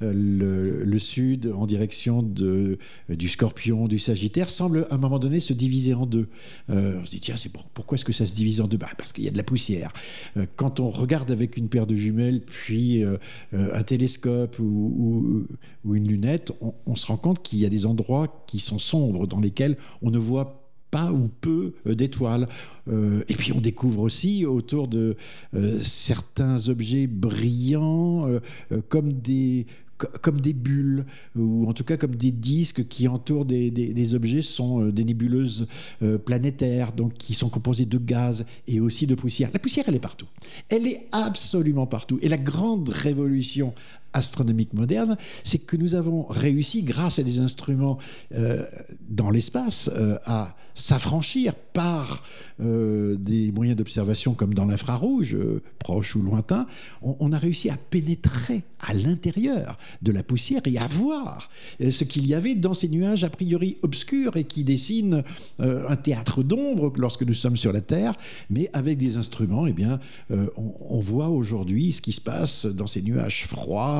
le, 0.00 0.98
sud 0.98 1.52
en 1.54 1.64
direction 1.64 2.22
du 2.22 3.28
Scorpion, 3.28 3.86
du 3.86 3.98
Sagittaire 3.98 4.50
semble 4.58 4.86
à 4.90 4.94
un 4.94 4.98
moment 4.98 5.18
donné 5.18 5.38
se 5.38 5.52
diviser 5.52 5.94
en 5.94 6.04
deux. 6.04 6.28
Euh, 6.70 6.98
on 7.00 7.04
se 7.04 7.12
dit, 7.12 7.20
tiens, 7.20 7.36
c'est 7.36 7.52
pourquoi 7.52 7.96
est-ce 7.96 8.04
que 8.04 8.12
ça 8.12 8.26
se 8.26 8.34
divise 8.34 8.60
en 8.60 8.66
deux? 8.66 8.76
Bah, 8.76 8.88
Parce 8.98 9.12
qu'il 9.12 9.24
y 9.24 9.28
a 9.28 9.30
de 9.30 9.36
la 9.36 9.44
poussière. 9.44 9.92
Euh, 10.36 10.46
quand 10.56 10.80
on 10.80 10.90
regarde 10.90 11.30
avec 11.30 11.56
une 11.56 11.68
paire 11.68 11.86
de 11.86 11.94
jumelles, 11.94 12.40
puis 12.40 13.04
euh, 13.04 13.16
un 13.52 13.82
télescope 13.82 14.58
ou, 14.58 15.46
une 15.84 16.08
lunette, 16.08 16.52
on, 16.86 16.96
se 16.96 17.06
rend 17.06 17.16
compte 17.16 17.42
qu'il 17.42 17.60
y 17.60 17.66
a 17.66 17.68
des 17.68 17.86
endroits 17.86 18.44
qui 18.46 18.58
sont 18.58 18.78
sombres, 18.78 19.26
dans 19.26 19.40
lesquels 19.40 19.76
on 20.02 20.10
ne 20.10 20.18
voit 20.18 20.64
pas 20.90 21.12
ou 21.12 21.28
peu 21.40 21.74
d'étoiles. 21.86 22.48
et 22.88 23.34
puis 23.34 23.52
on 23.52 23.60
découvre 23.60 24.00
aussi 24.00 24.46
autour 24.46 24.88
de 24.88 25.16
certains 25.80 26.68
objets 26.68 27.06
brillants 27.06 28.26
comme 28.88 29.12
des 29.12 29.66
comme 29.98 30.40
des 30.40 30.52
bulles, 30.52 31.04
ou 31.36 31.68
en 31.68 31.72
tout 31.72 31.84
cas 31.84 31.96
comme 31.96 32.14
des 32.14 32.30
disques 32.30 32.86
qui 32.88 33.08
entourent 33.08 33.44
des, 33.44 34.14
objets, 34.14 34.42
sont 34.42 34.82
euh, 34.82 34.92
des 34.92 35.04
nébuleuses 35.04 35.66
euh, 36.02 36.18
planétaires, 36.18 36.92
donc 36.92 37.14
qui 37.14 37.34
sont 37.34 37.48
composées 37.48 37.86
de 37.86 37.98
gaz 37.98 38.46
et 38.66 38.80
aussi 38.80 39.06
de 39.06 39.14
poussière. 39.14 39.50
La 39.52 39.58
poussière, 39.58 39.84
elle 39.88 39.96
est 39.96 40.00
partout. 40.00 40.26
Elle 40.68 40.86
est 40.86 41.06
absolument 41.12 41.86
partout. 41.86 42.18
Et 42.22 42.28
la 42.28 42.38
grande 42.38 42.88
révolution 42.88 43.74
astronomique 44.12 44.74
moderne, 44.74 45.16
c'est 45.44 45.58
que 45.58 45.76
nous 45.76 45.94
avons 45.94 46.26
réussi, 46.26 46.82
grâce 46.82 47.18
à 47.18 47.22
des 47.22 47.40
instruments 47.40 47.98
euh, 48.34 48.64
dans 49.08 49.30
l'espace, 49.30 49.90
à 50.24 50.54
s'affranchir 50.78 51.54
par 51.54 52.22
euh, 52.60 53.16
des 53.16 53.52
moyens 53.52 53.76
d'observation 53.76 54.34
comme 54.34 54.54
dans 54.54 54.64
l'infrarouge, 54.64 55.34
euh, 55.34 55.62
proche 55.78 56.16
ou 56.16 56.22
lointain, 56.22 56.66
on, 57.02 57.32
a 57.32 57.38
réussi 57.38 57.70
à 57.70 57.76
pénétrer 57.76 58.62
à 58.80 58.94
l'intérieur 58.94 59.76
de 60.02 60.10
la 60.10 60.22
poussière 60.22 60.62
et 60.64 60.78
à 60.78 60.86
voir 60.86 61.50
euh, 61.80 61.90
ce 61.90 62.04
qu'il 62.04 62.26
y 62.26 62.34
avait 62.34 62.54
dans 62.54 62.74
ces 62.74 62.88
nuages 62.88 63.22
a 63.22 63.30
priori 63.30 63.76
obscurs 63.82 64.36
et 64.36 64.44
qui 64.44 64.64
dessinent 64.64 65.22
un 65.58 65.96
théâtre 65.96 66.42
d'ombre 66.42 66.92
lorsque 66.96 67.22
nous 67.22 67.34
sommes 67.34 67.56
sur 67.56 67.72
la 67.72 67.80
Terre, 67.80 68.14
mais 68.50 68.70
avec 68.72 68.98
des 68.98 69.16
instruments, 69.16 69.66
eh 69.66 69.72
bien, 69.72 69.98
on, 70.30 71.00
voit 71.00 71.28
aujourd'hui 71.28 71.92
ce 71.92 72.00
qui 72.00 72.12
se 72.12 72.20
passe 72.20 72.66
dans 72.66 72.86
ces 72.86 73.02
nuages 73.02 73.46
froids, 73.46 73.97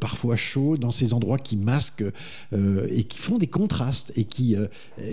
parfois 0.00 0.36
chauds, 0.36 0.76
dans 0.76 0.90
ces 0.90 1.14
endroits 1.14 1.38
qui 1.38 1.56
masquent 1.56 2.04
et 2.52 3.04
qui 3.04 3.18
font 3.18 3.38
des 3.38 3.46
contrastes 3.46 4.12
et 4.16 4.24
qui, 4.24 4.56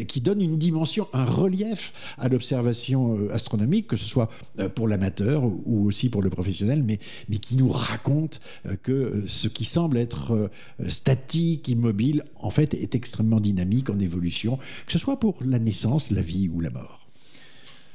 qui 0.08 0.22
donnent 0.22 0.41
une 0.41 0.58
dimension, 0.58 1.08
un 1.13 1.26
relief 1.26 1.93
à 2.17 2.30
l'observation 2.30 3.17
euh, 3.17 3.34
astronomique, 3.34 3.88
que 3.88 3.98
ce 3.98 4.06
soit 4.06 4.30
euh, 4.60 4.69
pour 4.69 4.88
l'amateur 4.88 5.43
ou 5.43 5.86
aussi 5.86 6.10
pour 6.10 6.22
le 6.22 6.30
professionnel, 6.30 6.84
mais, 6.84 7.00
mais 7.30 7.38
qui 7.38 7.56
nous 7.56 7.69
raconte 7.69 8.41
euh, 8.65 8.76
que 8.82 9.24
ce 9.28 9.48
qui 9.48 9.65
semble 9.65 9.98
être 9.98 10.50
statique, 10.88 11.67
immobile, 11.67 12.24
en 12.39 12.50
fait 12.50 12.74
est 12.74 12.95
extrêmement 12.95 13.39
dynamique, 13.39 13.89
en 13.89 14.00
évolution, 14.00 14.58
que 14.86 14.91
ce 14.91 15.00
soit 15.00 15.19
pour 15.19 15.38
la 15.45 15.60
naissance, 15.60 16.12
la 16.12 16.22
vie 16.22 16.50
ou 16.50 16.60
la 16.60 16.69
mort. 16.69 17.09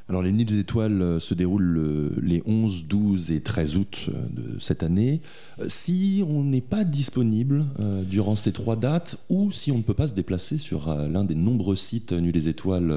Alors 0.09 0.23
les 0.23 0.33
Nuits 0.33 0.45
des 0.45 0.59
Étoiles 0.59 1.01
euh, 1.01 1.19
se 1.19 1.33
déroulent 1.33 1.79
euh, 1.79 2.11
les 2.21 2.43
11, 2.45 2.85
12 2.85 3.31
et 3.31 3.41
13 3.41 3.77
août 3.77 4.07
euh, 4.09 4.27
de 4.31 4.61
cette 4.61 4.83
année. 4.83 5.23
Si 5.69 6.23
on 6.29 6.45
n'est 6.45 6.61
pas 6.61 6.85
disponible 6.85 7.65
durant 8.07 8.37
ces 8.37 8.53
trois 8.53 8.77
dates 8.77 9.19
ou 9.29 9.51
si 9.51 9.71
on 9.71 9.79
ne 9.79 9.83
peut 9.83 9.95
pas 9.95 10.09
se 10.09 10.15
déplacer 10.15 10.59
sur 10.59 10.89
l'un 10.89 11.25
des 11.25 11.35
nombreux 11.35 11.77
sites 11.77 12.13
Nuits 12.13 12.33
des 12.33 12.49
Étoiles 12.49 12.93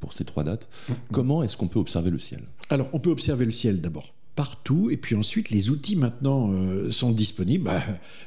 pour 0.00 0.12
ces 0.12 0.24
trois 0.24 0.44
dates, 0.44 0.68
comment 1.12 1.42
est-ce 1.42 1.56
qu'on 1.56 1.66
peut 1.66 1.80
observer 1.80 2.10
le 2.10 2.18
ciel? 2.18 2.42
Alors 2.70 2.88
on 2.92 3.00
peut 3.00 3.10
observer 3.10 3.44
le 3.44 3.50
ciel 3.50 3.80
d'abord 3.80 4.14
partout. 4.36 4.90
Et 4.90 4.96
puis 4.96 5.16
ensuite, 5.16 5.50
les 5.50 5.70
outils 5.70 5.96
maintenant 5.96 6.52
euh, 6.52 6.90
sont 6.90 7.10
disponibles, 7.10 7.64
bah, 7.64 7.82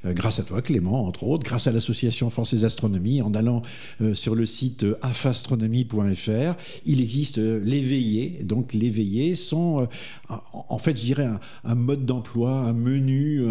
euh, 0.05 0.13
grâce 0.13 0.39
à 0.39 0.43
toi 0.43 0.61
Clément, 0.61 1.05
entre 1.05 1.23
autres, 1.23 1.43
grâce 1.43 1.67
à 1.67 1.71
l'Association 1.71 2.29
française 2.29 2.63
d'astronomie, 2.63 3.21
en 3.21 3.33
allant 3.35 3.61
euh, 4.01 4.13
sur 4.13 4.35
le 4.35 4.45
site 4.45 4.85
afastronomie.fr. 5.01 6.55
Il 6.85 6.99
existe 6.99 7.37
les 7.37 7.79
veillées. 7.79 8.39
Donc 8.43 8.73
les 8.73 8.89
veillées 8.89 9.35
sont, 9.35 9.87
en 10.53 10.77
fait, 10.79 10.97
je 10.97 11.03
dirais, 11.03 11.29
un, 11.63 11.75
mode 11.75 12.05
d'emploi, 12.05 12.51
un 12.61 12.73
menu, 12.73 13.43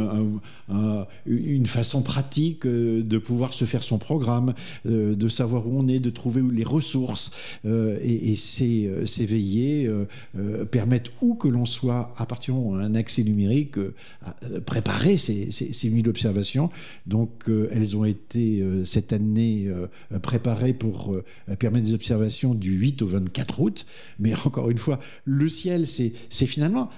une 1.26 1.66
façon 1.66 2.02
pratique 2.02 2.66
de 2.66 3.18
pouvoir 3.18 3.52
se 3.52 3.64
faire 3.64 3.84
son 3.84 3.98
programme, 3.98 4.54
de 4.84 5.28
savoir 5.28 5.66
où 5.68 5.78
on 5.78 5.86
est, 5.86 6.00
de 6.00 6.10
trouver 6.10 6.42
les 6.50 6.64
ressources. 6.64 7.30
et, 7.64 8.32
et 8.32 8.36
ces, 8.36 9.06
ces 9.06 9.26
veillées 9.26 9.90
permettent 10.72 11.10
où 11.22 11.34
que 11.34 11.46
l'on 11.46 11.66
soit 11.66 12.12
à 12.16 12.26
partir 12.26 12.47
un 12.50 12.94
accès 12.94 13.22
numérique, 13.22 13.78
euh, 13.78 13.94
euh, 14.44 14.60
préparer 14.60 15.16
ces, 15.16 15.50
ces, 15.50 15.90
nuits 15.90 16.02
d'observation. 16.02 16.70
Donc 17.06 17.48
euh, 17.48 17.68
elles 17.72 17.96
ont 17.96 18.04
été 18.04 18.64
cette 18.84 19.12
année 19.12 19.70
préparées 20.22 20.72
pour 20.72 21.16
permettre 21.58 21.86
des 21.86 21.94
observations 21.94 22.54
du 22.54 22.72
8 22.72 23.02
au 23.02 23.06
24 23.06 23.60
août. 23.60 23.86
Mais 24.18 24.34
encore 24.44 24.70
une 24.70 24.78
fois, 24.78 25.00
le 25.24 25.48
ciel, 25.48 25.86
c'est 25.86 26.12
finalement 26.46 26.90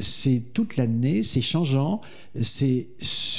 c'est 0.00 0.42
toute 0.52 0.76
l'année, 0.76 1.22
c'est 1.22 1.40
changeant, 1.40 2.02
c'est 2.40 2.88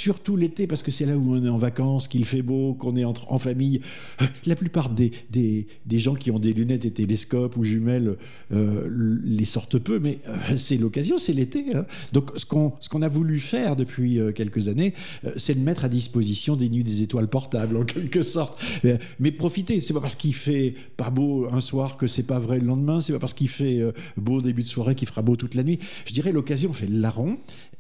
surtout 0.04 0.36
l'été 0.36 0.68
parce 0.68 0.84
que 0.84 0.92
c'est 0.92 1.06
là 1.06 1.16
où 1.16 1.34
on 1.34 1.46
est 1.46 1.50
en 1.50 1.58
vacances, 1.58 2.10
qu'il 2.10 2.26
fait 2.26 2.42
beau, 2.42 2.74
qu'on 2.74 2.98
est 2.98 3.06
en 3.06 3.40
famille. 3.40 3.80
Euh, 4.22 4.26
la 4.46 4.58
plupart 4.58 4.90
des, 4.90 5.14
des, 5.32 5.66
des, 5.86 6.00
gens 6.00 6.14
qui 6.14 6.30
ont 6.30 6.40
des 6.40 6.52
lunettes 6.52 6.84
et 6.84 6.92
télescopes 6.92 7.56
ou 7.56 7.64
jumelles 7.64 8.18
euh, 8.52 8.90
les 9.24 9.46
sortent 9.46 9.80
peu, 9.80 10.00
mais 10.00 10.20
c'est 10.58 10.76
l'occasion, 10.76 11.18
c'est 11.18 11.32
l'été. 11.32 11.74
Hein. 11.74 11.86
Donc 12.12 12.32
ce 12.36 12.46
qu'on 12.46 12.74
ce 12.82 12.90
qu'on 12.90 13.02
a 13.02 13.08
voulu 13.08 13.40
faire 13.40 13.78
depuis 13.78 14.20
quelques 14.36 14.68
années, 14.68 14.94
c'est 15.38 15.56
de 15.56 15.64
mettre 15.64 15.86
à 15.86 15.90
disposition 15.90 16.58
des 16.58 16.70
nuits 16.70 16.84
des 16.84 17.02
étoiles 17.02 17.30
portables 17.30 17.78
en 17.78 17.84
quelque 17.86 18.24
sorte. 18.24 18.60
Mais, 18.84 19.00
mais 19.22 19.32
profitez, 19.32 19.80
c'est 19.80 19.94
pas 19.94 20.02
parce 20.02 20.16
qu'il 20.16 20.34
fait 20.34 20.74
pas 20.98 21.12
beau 21.12 21.48
un 21.50 21.62
soir 21.62 21.96
que 21.96 22.08
c'est 22.08 22.28
pas 22.28 22.40
vrai 22.40 22.60
le 22.60 22.66
lendemain, 22.66 23.00
c'est 23.00 23.14
pas 23.14 23.20
parce 23.20 23.34
qu'il 23.34 23.48
fait 23.48 23.82
beau 24.18 24.40
au 24.40 24.42
début 24.42 24.64
de 24.64 24.68
soirée 24.68 24.96
qu'il 24.96 25.08
fera 25.08 25.22
beau 25.22 25.38
toute 25.38 25.56
la 25.56 25.64
nuit. 25.64 25.80
Je 26.06 26.12
dirais 26.12 26.34
l'occasion 26.34 26.74
fait 26.74 26.88
le 26.88 27.00
larron. 27.00 27.38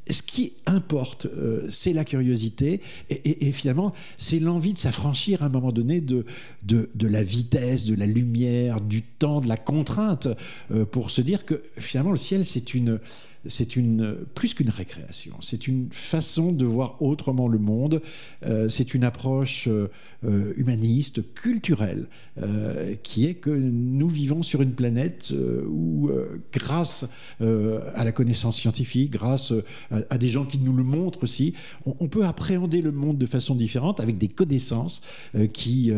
Ce 0.09 0.21
qui 0.21 0.53
importe, 0.65 1.27
euh, 1.27 1.65
c'est 1.69 1.93
la 1.93 2.03
curiosité 2.03 2.81
et, 3.09 3.51
finalement, 3.53 3.93
c'est 4.17 4.39
l'envie 4.39 4.73
de 4.73 4.77
s'affranchir 4.77 5.43
à 5.43 5.45
un 5.45 5.49
moment 5.49 5.71
donné 5.71 6.01
de, 6.01 6.25
de, 6.63 7.07
la 7.07 7.23
vitesse, 7.23 7.85
de 7.85 7.95
la 7.95 8.05
lumière, 8.05 8.81
du 8.81 9.01
temps, 9.01 9.39
de 9.39 9.47
la 9.47 9.55
contrainte, 9.55 10.27
euh, 10.71 10.85
pour 10.85 11.09
se 11.09 11.21
dire 11.21 11.45
que 11.45 11.61
finalement, 11.77 12.11
le 12.11 12.17
ciel, 12.17 12.45
c'est 12.45 12.73
une 12.73 12.99
c'est 13.45 13.67
plus 14.34 14.53
qu'une 14.53 14.69
récréation, 14.69 15.34
c'est 15.41 15.67
une 15.67 15.89
façon 15.91 16.51
de 16.51 16.65
voir 16.65 17.01
autrement 17.01 17.47
le 17.47 17.60
monde, 17.60 18.01
euh, 18.45 18.69
c'est 18.69 18.93
une 18.93 19.03
approche 19.03 19.67
euh, 19.67 19.89
euh, 20.25 20.53
humaniste, 20.56 21.34
culturelle, 21.34 22.08
qui 23.03 23.27
est 23.27 23.36
que 23.36 23.51
nous 23.51 24.10
vivons 24.10 24.41
sur 24.41 24.63
une 24.63 24.73
planète 24.73 25.32
où, 25.69 26.10
grâce 26.51 27.06
à 27.39 28.03
la 28.03 28.12
connaissance 28.12 28.58
scientifique, 28.58 29.12
grâce 29.12 29.53
à, 29.91 30.17
des 30.17 30.29
gens 30.29 30.43
qui 30.43 30.58
nous 30.58 30.73
le 30.73 30.84
montrent 30.84 31.21
aussi, 31.21 31.53
on, 31.86 32.08
peut 32.08 32.25
appréhender 32.25 32.82
le 32.82 32.91
monde 32.91 33.19
de 33.19 33.27
façon 33.27 33.53
différente 33.53 33.99
avec 33.99 34.17
des 34.17 34.29
connaissances 34.29 35.03
qui 35.53 35.91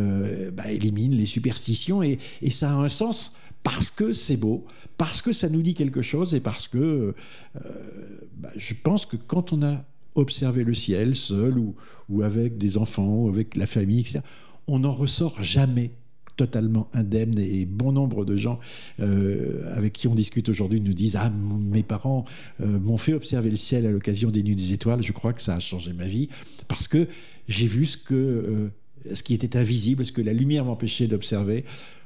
bah, 0.52 0.70
éliminent 0.70 1.16
les 1.16 1.26
superstitions 1.26 2.04
et 2.04 2.20
ça 2.50 2.72
a 2.72 2.74
un 2.74 2.90
sens 2.90 3.36
parce 3.66 3.90
que 3.90 4.14
c'est 4.14 4.38
beau, 4.38 4.64
parce 4.96 5.24
que 5.24 5.34
ça 5.34 5.50
nous 5.50 5.64
dit 5.64 5.74
quelque 5.74 6.04
chose 6.04 6.36
et 6.36 6.40
parce 6.40 6.68
que 6.68 6.78
euh, 6.78 7.12
bah, 8.38 8.52
je 8.56 8.76
pense 8.76 9.08
que 9.08 9.18
quand 9.18 9.54
on 9.54 9.64
a 9.64 9.84
observé 10.14 10.64
le 10.64 10.76
ciel 10.76 11.16
seul 11.16 11.58
ou, 11.58 12.22
avec 12.22 12.60
des 12.60 12.78
enfants 12.78 13.24
ou 13.24 13.28
avec 13.28 13.58
la 13.58 13.66
famille, 13.66 14.02
etc., 14.02 14.20
on 14.68 14.80
n'en 14.80 14.92
ressort 14.92 15.44
jamais 15.44 15.92
totalement 16.38 16.90
indemne 16.94 17.40
et 17.40 17.66
bon 17.66 17.92
nombre 17.92 18.24
de 18.24 18.36
gens 18.36 18.60
euh, 19.00 19.76
avec 19.76 19.94
qui 19.94 20.08
on 20.08 20.14
discute 20.14 20.48
aujourd'hui 20.48 20.80
nous 20.80 20.94
disent 20.94 21.16
ah 21.16 21.32
mes 21.32 21.82
parents 21.82 22.24
euh, 22.62 22.80
m'ont 22.80 22.98
fait 22.98 23.14
observer 23.14 23.50
le 23.50 23.56
ciel 23.56 23.88
à 23.88 23.92
l'occasion 23.92 24.30
des 24.30 24.44
nuits 24.44 24.56
des 24.56 24.74
étoiles 24.74 25.02
je 25.02 25.14
crois 25.14 25.32
que 25.32 25.42
ça 25.42 25.56
a 25.56 25.60
changé 25.62 25.94
ma 25.94 26.08
vie 26.08 26.28
parce 26.68 26.90
que 26.90 27.08
j'ai 27.48 27.68
vu 27.68 27.86
ce 27.86 27.96
que 27.96 28.70
ce 29.14 29.24
qui 29.24 29.34
était 29.34 29.56
invisible 29.56 30.06
ce 30.06 30.12
que 30.12 30.22
la 30.22 30.34
lumière 30.34 30.66
m'empêchait 30.66 31.08
d'observer 31.08 31.64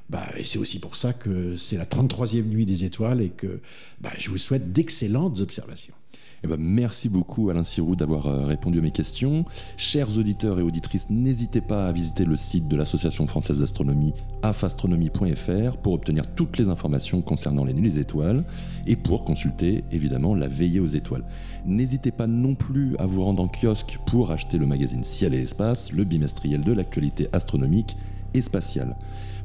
bah, 0.10 0.26
c'est 0.44 0.58
aussi 0.58 0.80
pour 0.80 0.96
ça 0.96 1.14
que 1.14 1.56
c'est 1.56 1.78
la 1.78 1.86
33e 1.86 2.44
nuit 2.44 2.66
des 2.66 2.84
étoiles 2.84 3.22
et 3.22 3.30
que 3.30 3.62
bah, 4.02 4.12
je 4.18 4.30
vous 4.30 4.38
souhaite 4.38 4.72
d'excellentes 4.72 5.40
observations. 5.40 5.94
Eh 6.42 6.48
ben, 6.48 6.58
merci 6.58 7.10
beaucoup 7.10 7.50
Alain 7.50 7.66
Sirou 7.66 7.98
d'avoir 7.98 8.28
euh, 8.28 8.46
répondu 8.46 8.80
à 8.80 8.82
mes 8.82 8.92
questions. 8.92 9.44
Chers 9.76 10.18
auditeurs 10.18 10.58
et 10.58 10.62
auditrices, 10.62 11.10
n'hésitez 11.10 11.60
pas 11.60 11.88
à 11.88 11.92
visiter 11.92 12.24
le 12.24 12.38
site 12.38 12.70
de 12.70 12.78
l'Association 12.78 13.28
française 13.28 13.60
d'astronomie 13.60 14.14
afastronomie.fr 14.42 15.78
pour 15.78 15.94
obtenir 15.94 16.26
toutes 16.36 16.58
les 16.58 16.70
informations 16.70 17.22
concernant 17.22 17.66
les 17.66 17.74
nuits 17.74 17.92
des 17.92 18.00
étoiles 18.00 18.46
et 18.88 18.96
pour 18.96 19.26
consulter 19.26 19.84
évidemment 19.92 20.34
la 20.34 20.48
veillée 20.48 20.80
aux 20.80 20.88
étoiles. 20.88 21.26
N'hésitez 21.66 22.12
pas 22.12 22.28
non 22.28 22.56
plus 22.56 22.96
à 23.00 23.06
vous 23.06 23.24
rendre 23.24 23.44
en 23.44 23.50
kiosque 23.50 24.00
pour 24.06 24.32
acheter 24.32 24.58
le 24.58 24.66
magazine 24.66 25.04
Ciel 25.04 25.34
et 25.34 25.42
Espace, 25.42 25.92
le 25.92 26.06
bimestriel 26.06 26.64
de 26.64 26.72
l'actualité 26.72 27.28
astronomique 27.34 27.98
et 28.34 28.42
spatiale. 28.42 28.96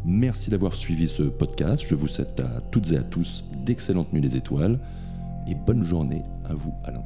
Merci 0.04 0.50
d'avoir 0.50 0.74
suivi 0.74 1.08
ce 1.08 1.22
podcast. 1.22 1.84
Je 1.86 1.94
vous 1.94 2.08
souhaite 2.08 2.38
à 2.40 2.60
toutes 2.70 2.92
et 2.92 2.98
à 2.98 3.02
tous 3.02 3.44
d'excellentes 3.64 4.12
nuits 4.12 4.20
des 4.20 4.36
étoiles 4.36 4.78
et 5.48 5.54
bonne 5.54 5.82
journée 5.82 6.22
à 6.44 6.54
vous, 6.54 6.74
Alain. 6.84 7.02